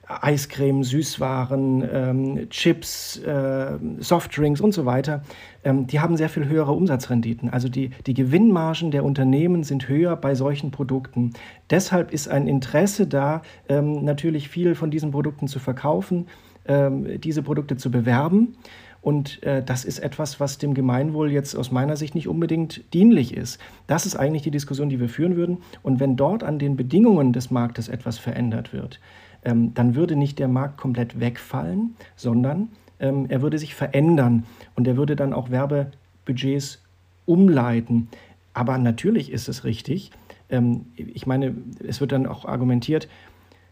Eiscreme, 0.09 0.85
Süßwaren, 0.85 1.89
ähm, 1.93 2.51
Chips, 2.51 3.19
äh, 3.19 3.79
Softdrinks 3.99 4.61
und 4.61 4.73
so 4.73 4.87
weiter, 4.87 5.23
ähm, 5.65 5.87
die 5.87 6.01
haben 6.01 6.17
sehr 6.17 6.29
viel 6.29 6.49
höhere 6.49 6.73
Umsatzrenditen. 6.73 7.51
Also 7.51 7.69
die, 7.69 7.91
die 8.07 8.15
Gewinnmargen 8.15 8.91
der 8.91 9.05
Unternehmen 9.05 9.65
sind 9.65 9.89
höher 9.89 10.17
bei 10.17 10.35
solchen 10.35 10.71
Produkten. 10.71 11.35
Deshalb 11.71 12.13
ist 12.13 12.29
ein 12.29 12.49
Interesse 12.49 13.07
da, 13.07 13.43
ähm, 13.69 14.05
natürlich 14.05 14.49
viel 14.49 14.75
von 14.75 14.91
diesen 14.91 15.11
Produkten 15.11 15.47
zu 15.47 15.59
verkaufen, 15.59 16.27
ähm, 16.67 17.21
diese 17.21 17.43
Produkte 17.43 17.77
zu 17.77 17.91
bewerben. 17.91 18.57
Und 19.01 19.43
äh, 19.43 19.63
das 19.63 19.85
ist 19.85 20.01
etwas, 20.01 20.41
was 20.41 20.59
dem 20.59 20.75
Gemeinwohl 20.75 21.31
jetzt 21.31 21.55
aus 21.55 21.71
meiner 21.71 21.97
Sicht 21.97 22.15
nicht 22.15 22.29
unbedingt 22.29 22.93
dienlich 22.93 23.37
ist. 23.37 23.61
Das 23.87 24.07
ist 24.07 24.17
eigentlich 24.17 24.43
die 24.43 24.51
Diskussion, 24.51 24.89
die 24.89 25.01
wir 25.01 25.09
führen 25.09 25.37
würden. 25.37 25.59
Und 25.83 26.01
wenn 26.01 26.17
dort 26.17 26.43
an 26.43 26.59
den 26.59 26.77
Bedingungen 26.77 27.33
des 27.33 27.51
Marktes 27.51 27.89
etwas 27.89 28.19
verändert 28.19 28.73
wird, 28.73 29.01
ähm, 29.49 29.73
dann 29.73 29.95
würde 29.95 30.15
nicht 30.15 30.39
der 30.39 30.49
Markt 30.49 30.77
komplett 30.77 31.21
wegfallen, 31.21 31.97
sondern 32.17 32.69
ähm, 33.01 33.27
er 33.29 33.41
würde 33.41 33.59
sich 33.59 33.75
verändern 33.75 34.45
und 34.77 34.87
er 34.87 34.97
würde 34.97 35.17
dann 35.17 35.33
auch 35.33 35.51
Werbebudgets 35.51 36.83
umleiten. 37.25 38.09
Aber 38.53 38.77
natürlich 38.77 39.33
ist 39.33 39.49
es 39.49 39.65
richtig. 39.65 40.11
Ähm, 40.51 40.87
ich 40.97 41.27
meine, 41.27 41.55
es 41.87 42.01
wird 42.01 42.13
dann 42.13 42.27
auch 42.27 42.45
argumentiert, 42.45 43.09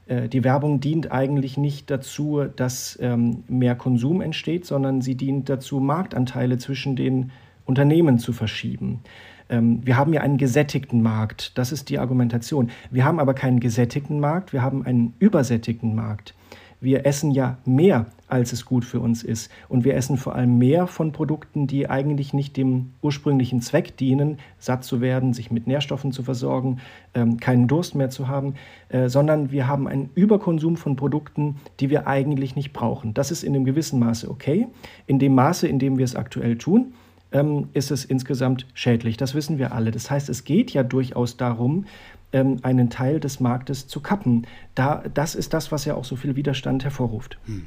äh, 0.07 0.29
die 0.29 0.45
Werbung 0.45 0.81
dient 0.81 1.13
eigentlich 1.13 1.59
nicht 1.59 1.91
dazu, 1.91 2.45
dass 2.57 2.99
ähm, 3.03 3.45
mehr 3.49 3.75
Konsum 3.75 4.23
entsteht, 4.23 4.65
sondern 4.65 5.03
sie 5.03 5.15
dient 5.15 5.51
dazu, 5.51 5.79
Marktanteile 5.79 6.57
zwischen 6.57 6.97
den 6.97 7.33
Unternehmen 7.67 8.19
zu 8.19 8.33
verschieben. 8.33 9.01
Ähm, 9.49 9.81
wir 9.85 9.97
haben 9.97 10.13
ja 10.13 10.21
einen 10.21 10.39
gesättigten 10.39 11.03
Markt, 11.03 11.57
das 11.59 11.73
ist 11.73 11.89
die 11.89 11.99
Argumentation. 11.99 12.71
Wir 12.91 13.05
haben 13.05 13.21
aber 13.21 13.35
keinen 13.35 13.61
gesättigten 13.61 14.21
Markt, 14.21 14.53
wir 14.53 14.63
haben 14.63 14.85
einen 14.85 15.15
übersättigten 15.19 15.95
Markt. 15.95 16.35
Wir 16.79 17.07
essen 17.07 17.31
ja 17.31 17.57
mehr, 17.65 18.07
als 18.29 18.53
es 18.53 18.67
gut 18.67 18.85
für 18.85 19.01
uns 19.01 19.23
ist. 19.23 19.51
Und 19.69 19.85
wir 19.85 19.95
essen 19.95 20.19
vor 20.19 20.35
allem 20.35 20.59
mehr 20.59 20.87
von 20.87 21.11
Produkten, 21.11 21.67
die 21.67 21.89
eigentlich 21.89 22.35
nicht 22.35 22.57
dem 22.57 22.93
ursprünglichen 23.01 23.63
Zweck 23.63 23.97
dienen, 23.97 24.39
satt 24.59 24.85
zu 24.85 25.01
werden, 25.01 25.33
sich 25.33 25.51
mit 25.51 25.67
Nährstoffen 25.67 26.13
zu 26.13 26.23
versorgen, 26.23 26.81
ähm, 27.15 27.39
keinen 27.41 27.67
Durst 27.67 27.95
mehr 27.95 28.11
zu 28.11 28.29
haben, 28.29 28.55
äh, 28.91 29.09
sondern 29.09 29.53
wir 29.53 29.67
haben 29.67 29.89
einen 29.89 30.11
Überkonsum 30.15 30.77
von 30.77 30.97
Produkten, 30.97 31.57
die 31.81 31.89
wir 31.89 32.07
eigentlich 32.07 32.57
nicht 32.57 32.75
brauchen. 32.75 33.15
Das 33.15 33.31
ist 33.31 33.43
in 33.43 33.55
einem 33.55 33.65
gewissen 33.65 33.99
Maße 33.99 34.31
okay. 34.31 34.67
In 35.07 35.19
dem 35.19 35.35
Maße, 35.35 35.67
in 35.67 35.79
dem 35.79 35.97
wir 35.97 36.05
es 36.05 36.15
aktuell 36.15 36.59
tun, 36.59 36.93
ähm, 37.33 37.69
ist 37.73 37.91
es 37.91 38.05
insgesamt 38.05 38.67
schädlich. 38.75 39.17
Das 39.17 39.35
wissen 39.35 39.59
wir 39.59 39.73
alle. 39.73 39.91
Das 39.91 40.11
heißt, 40.11 40.29
es 40.29 40.45
geht 40.45 40.73
ja 40.73 40.83
durchaus 40.83 41.37
darum, 41.37 41.87
ähm, 42.33 42.59
einen 42.63 42.91
Teil 42.91 43.21
des 43.21 43.41
Marktes 43.41 43.87
zu 43.87 44.01
kappen. 44.01 44.47
Da, 44.75 45.05
das 45.13 45.35
ist 45.35 45.53
das, 45.55 45.73
was 45.73 45.85
ja 45.85 45.95
auch 45.95 46.05
so 46.05 46.17
viel 46.17 46.37
Widerstand 46.37 46.85
hervorruft. 46.85 47.39
Hm. 47.47 47.67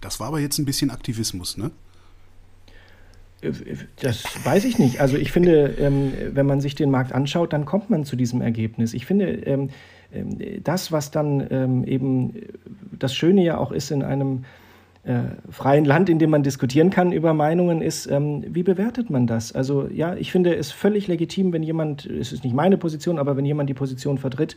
Das 0.00 0.20
war 0.20 0.28
aber 0.28 0.40
jetzt 0.40 0.58
ein 0.58 0.64
bisschen 0.64 0.90
Aktivismus, 0.90 1.56
ne? 1.56 1.70
Äh, 3.42 3.52
das 4.00 4.24
weiß 4.44 4.64
ich 4.64 4.78
nicht. 4.78 5.00
Also 5.00 5.16
ich 5.16 5.32
finde, 5.32 5.74
ähm, 5.78 6.12
wenn 6.32 6.46
man 6.46 6.60
sich 6.60 6.74
den 6.74 6.90
Markt 6.90 7.12
anschaut, 7.12 7.52
dann 7.52 7.64
kommt 7.64 7.90
man 7.90 8.04
zu 8.04 8.16
diesem 8.16 8.40
Ergebnis. 8.40 8.94
Ich 8.94 9.06
finde, 9.06 9.26
ähm, 9.26 9.70
ähm, 10.12 10.38
das, 10.62 10.92
was 10.92 11.10
dann 11.10 11.46
ähm, 11.50 11.84
eben 11.84 12.34
das 12.98 13.14
Schöne 13.14 13.44
ja 13.44 13.58
auch 13.58 13.72
ist 13.72 13.90
in 13.90 14.02
einem 14.02 14.38
äh, 14.38 14.44
freien 15.50 15.84
Land, 15.84 16.08
in 16.08 16.18
dem 16.18 16.30
man 16.30 16.42
diskutieren 16.42 16.90
kann 16.90 17.12
über 17.12 17.32
Meinungen, 17.32 17.80
ist, 17.80 18.06
ähm, 18.06 18.44
wie 18.48 18.62
bewertet 18.62 19.08
man 19.08 19.26
das? 19.26 19.52
Also 19.52 19.88
ja, 19.88 20.14
ich 20.14 20.32
finde 20.32 20.54
es 20.56 20.72
völlig 20.72 21.06
legitim, 21.06 21.52
wenn 21.52 21.62
jemand, 21.62 22.06
es 22.06 22.32
ist 22.32 22.44
nicht 22.44 22.54
meine 22.54 22.76
Position, 22.76 23.18
aber 23.18 23.36
wenn 23.36 23.44
jemand 23.44 23.70
die 23.70 23.74
Position 23.74 24.18
vertritt, 24.18 24.56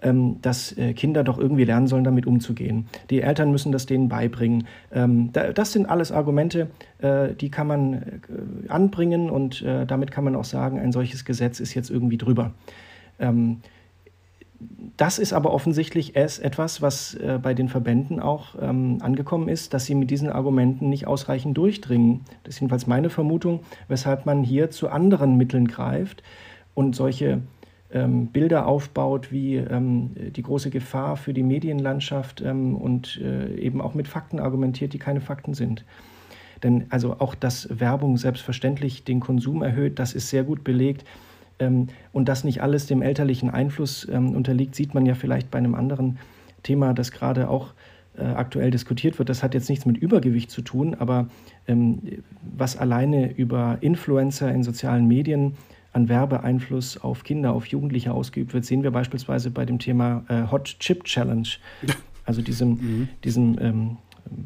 ähm, 0.00 0.36
dass 0.42 0.76
äh, 0.78 0.92
Kinder 0.94 1.24
doch 1.24 1.38
irgendwie 1.38 1.64
lernen 1.64 1.88
sollen, 1.88 2.04
damit 2.04 2.24
umzugehen. 2.24 2.86
Die 3.10 3.20
Eltern 3.20 3.50
müssen 3.50 3.72
das 3.72 3.86
denen 3.86 4.08
beibringen. 4.08 4.68
Ähm, 4.92 5.32
das 5.32 5.72
sind 5.72 5.86
alles 5.86 6.12
Argumente, 6.12 6.68
äh, 6.98 7.34
die 7.34 7.50
kann 7.50 7.66
man 7.66 7.94
äh, 7.94 8.68
anbringen 8.68 9.28
und 9.28 9.64
damit 9.64 10.12
kann 10.12 10.24
man 10.24 10.36
auch 10.36 10.44
sagen, 10.44 10.78
ein 10.78 10.92
solches 10.92 11.24
Gesetz 11.24 11.58
ist 11.58 11.74
jetzt 11.74 11.90
irgendwie 11.90 12.16
drüber. 12.16 12.52
Ähm, 14.60 14.92
das 14.96 15.18
ist 15.18 15.32
aber 15.32 15.52
offensichtlich 15.52 16.16
etwas, 16.16 16.82
was 16.82 17.16
bei 17.40 17.54
den 17.54 17.68
Verbänden 17.68 18.18
auch 18.18 18.56
angekommen 18.56 19.48
ist, 19.48 19.72
dass 19.72 19.86
sie 19.86 19.94
mit 19.94 20.10
diesen 20.10 20.28
Argumenten 20.28 20.88
nicht 20.88 21.06
ausreichend 21.06 21.56
durchdringen. 21.56 22.22
Das 22.42 22.56
ist 22.56 22.60
jedenfalls 22.60 22.88
meine 22.88 23.08
Vermutung, 23.08 23.60
weshalb 23.86 24.26
man 24.26 24.42
hier 24.42 24.70
zu 24.70 24.88
anderen 24.88 25.36
Mitteln 25.36 25.68
greift 25.68 26.24
und 26.74 26.96
solche 26.96 27.42
ähm, 27.90 28.26
Bilder 28.26 28.66
aufbaut, 28.66 29.32
wie 29.32 29.56
ähm, 29.56 30.10
die 30.14 30.42
große 30.42 30.70
Gefahr 30.70 31.16
für 31.16 31.32
die 31.32 31.42
Medienlandschaft 31.42 32.40
ähm, 32.40 32.76
und 32.76 33.18
äh, 33.22 33.54
eben 33.54 33.80
auch 33.80 33.94
mit 33.94 34.08
Fakten 34.08 34.40
argumentiert, 34.40 34.92
die 34.92 34.98
keine 34.98 35.20
Fakten 35.20 35.54
sind. 35.54 35.84
Denn 36.62 36.86
also 36.90 37.20
auch, 37.20 37.34
dass 37.34 37.68
Werbung 37.70 38.16
selbstverständlich 38.16 39.04
den 39.04 39.20
Konsum 39.20 39.62
erhöht, 39.62 39.98
das 39.98 40.12
ist 40.12 40.28
sehr 40.28 40.44
gut 40.44 40.64
belegt. 40.64 41.06
Ähm, 41.58 41.88
und 42.12 42.28
dass 42.28 42.44
nicht 42.44 42.62
alles 42.62 42.86
dem 42.86 43.02
elterlichen 43.02 43.50
Einfluss 43.50 44.06
ähm, 44.10 44.34
unterliegt, 44.34 44.74
sieht 44.74 44.94
man 44.94 45.06
ja 45.06 45.14
vielleicht 45.14 45.50
bei 45.50 45.58
einem 45.58 45.74
anderen 45.74 46.18
Thema, 46.62 46.94
das 46.94 47.12
gerade 47.12 47.48
auch 47.48 47.72
äh, 48.16 48.24
aktuell 48.24 48.70
diskutiert 48.70 49.18
wird. 49.18 49.28
Das 49.28 49.42
hat 49.42 49.54
jetzt 49.54 49.68
nichts 49.68 49.86
mit 49.86 49.96
Übergewicht 49.96 50.50
zu 50.50 50.62
tun, 50.62 50.94
aber 50.98 51.28
ähm, 51.66 52.00
was 52.56 52.76
alleine 52.76 53.32
über 53.32 53.78
Influencer 53.80 54.52
in 54.52 54.62
sozialen 54.62 55.06
Medien 55.06 55.54
an 55.92 56.08
Werbeeinfluss 56.08 56.98
auf 56.98 57.24
Kinder, 57.24 57.52
auf 57.52 57.66
Jugendliche 57.66 58.12
ausgeübt 58.12 58.54
wird, 58.54 58.64
sehen 58.64 58.82
wir 58.82 58.90
beispielsweise 58.90 59.50
bei 59.50 59.64
dem 59.64 59.78
Thema 59.78 60.24
äh, 60.28 60.50
Hot 60.50 60.76
Chip 60.80 61.04
Challenge. 61.04 61.48
Also 62.24 62.42
diesem, 62.42 62.68
mhm. 62.72 63.08
diesem 63.24 63.56
ähm, 63.58 63.96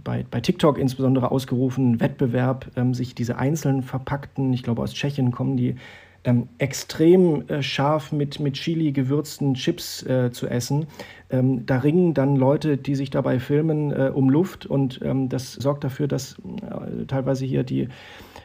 bei, 0.04 0.24
bei 0.30 0.40
TikTok 0.40 0.78
insbesondere 0.78 1.32
ausgerufenen 1.32 1.98
Wettbewerb, 1.98 2.70
ähm, 2.76 2.94
sich 2.94 3.16
diese 3.16 3.38
einzeln 3.38 3.82
verpackten, 3.82 4.52
ich 4.52 4.62
glaube 4.62 4.82
aus 4.82 4.94
Tschechien 4.94 5.32
kommen 5.32 5.56
die, 5.56 5.74
ähm, 6.24 6.48
extrem 6.58 7.48
äh, 7.48 7.62
scharf 7.62 8.12
mit, 8.12 8.38
mit 8.38 8.54
Chili 8.54 8.92
gewürzten 8.92 9.54
Chips 9.54 10.02
äh, 10.04 10.30
zu 10.30 10.46
essen. 10.46 10.86
Ähm, 11.30 11.66
da 11.66 11.78
ringen 11.78 12.14
dann 12.14 12.36
Leute, 12.36 12.76
die 12.76 12.94
sich 12.94 13.10
dabei 13.10 13.40
filmen, 13.40 13.90
äh, 13.90 14.10
um 14.14 14.30
Luft 14.30 14.66
und 14.66 15.00
ähm, 15.02 15.28
das 15.28 15.54
sorgt 15.54 15.84
dafür, 15.84 16.06
dass 16.06 16.36
äh, 16.38 17.06
teilweise 17.06 17.44
hier 17.44 17.64
die 17.64 17.88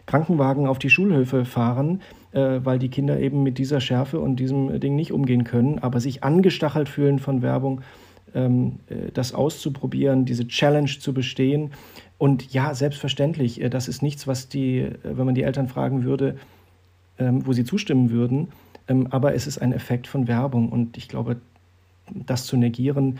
Krankenwagen 0.07 0.65
auf 0.67 0.79
die 0.79 0.89
Schulhöfe 0.89 1.45
fahren, 1.45 2.01
äh, 2.31 2.61
weil 2.63 2.79
die 2.79 2.89
Kinder 2.89 3.19
eben 3.19 3.43
mit 3.43 3.57
dieser 3.57 3.81
Schärfe 3.81 4.19
und 4.19 4.37
diesem 4.37 4.79
Ding 4.79 4.95
nicht 4.95 5.11
umgehen 5.11 5.43
können, 5.43 5.79
aber 5.79 5.99
sich 5.99 6.23
angestachelt 6.23 6.89
fühlen 6.89 7.19
von 7.19 7.41
Werbung, 7.43 7.81
ähm, 8.33 8.79
äh, 8.87 9.11
das 9.13 9.35
auszuprobieren, 9.35 10.25
diese 10.25 10.47
Challenge 10.47 10.89
zu 10.99 11.13
bestehen. 11.13 11.71
Und 12.17 12.51
ja, 12.51 12.73
selbstverständlich, 12.73 13.61
das 13.69 13.87
ist 13.87 14.01
nichts, 14.01 14.25
was 14.25 14.49
die, 14.49 14.89
wenn 15.03 15.27
man 15.27 15.35
die 15.35 15.43
Eltern 15.43 15.67
fragen 15.67 16.03
würde, 16.03 16.37
ähm, 17.19 17.45
wo 17.45 17.53
sie 17.53 17.63
zustimmen 17.63 18.09
würden, 18.09 18.49
ähm, 18.87 19.07
aber 19.07 19.33
es 19.33 19.47
ist 19.47 19.57
ein 19.59 19.73
Effekt 19.73 20.07
von 20.07 20.27
Werbung 20.27 20.69
und 20.69 20.97
ich 20.97 21.07
glaube, 21.07 21.37
das 22.11 22.45
zu 22.45 22.57
negieren, 22.57 23.19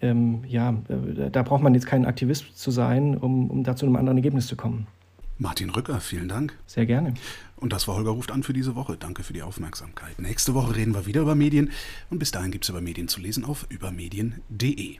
ähm, 0.00 0.44
ja, 0.46 0.74
äh, 0.88 1.30
da 1.30 1.42
braucht 1.42 1.62
man 1.62 1.74
jetzt 1.74 1.86
kein 1.86 2.06
Aktivist 2.06 2.58
zu 2.58 2.70
sein, 2.70 3.16
um, 3.16 3.50
um 3.50 3.64
da 3.64 3.76
zu 3.76 3.86
einem 3.86 3.96
anderen 3.96 4.18
Ergebnis 4.18 4.46
zu 4.46 4.56
kommen. 4.56 4.86
Martin 5.38 5.70
Rücker, 5.70 6.00
vielen 6.00 6.28
Dank. 6.28 6.58
Sehr 6.66 6.84
gerne. 6.84 7.14
Und 7.56 7.72
das 7.72 7.88
war 7.88 7.96
Holger 7.96 8.10
ruft 8.10 8.30
an 8.30 8.42
für 8.42 8.52
diese 8.52 8.74
Woche. 8.74 8.96
Danke 8.98 9.22
für 9.22 9.32
die 9.32 9.42
Aufmerksamkeit. 9.42 10.18
Nächste 10.18 10.54
Woche 10.54 10.76
reden 10.76 10.94
wir 10.94 11.06
wieder 11.06 11.22
über 11.22 11.34
Medien 11.34 11.70
und 12.10 12.18
bis 12.18 12.30
dahin 12.30 12.50
gibt 12.50 12.64
es 12.64 12.68
über 12.68 12.82
Medien 12.82 13.08
zu 13.08 13.20
lesen 13.20 13.44
auf 13.44 13.66
übermedien.de. 13.70 14.98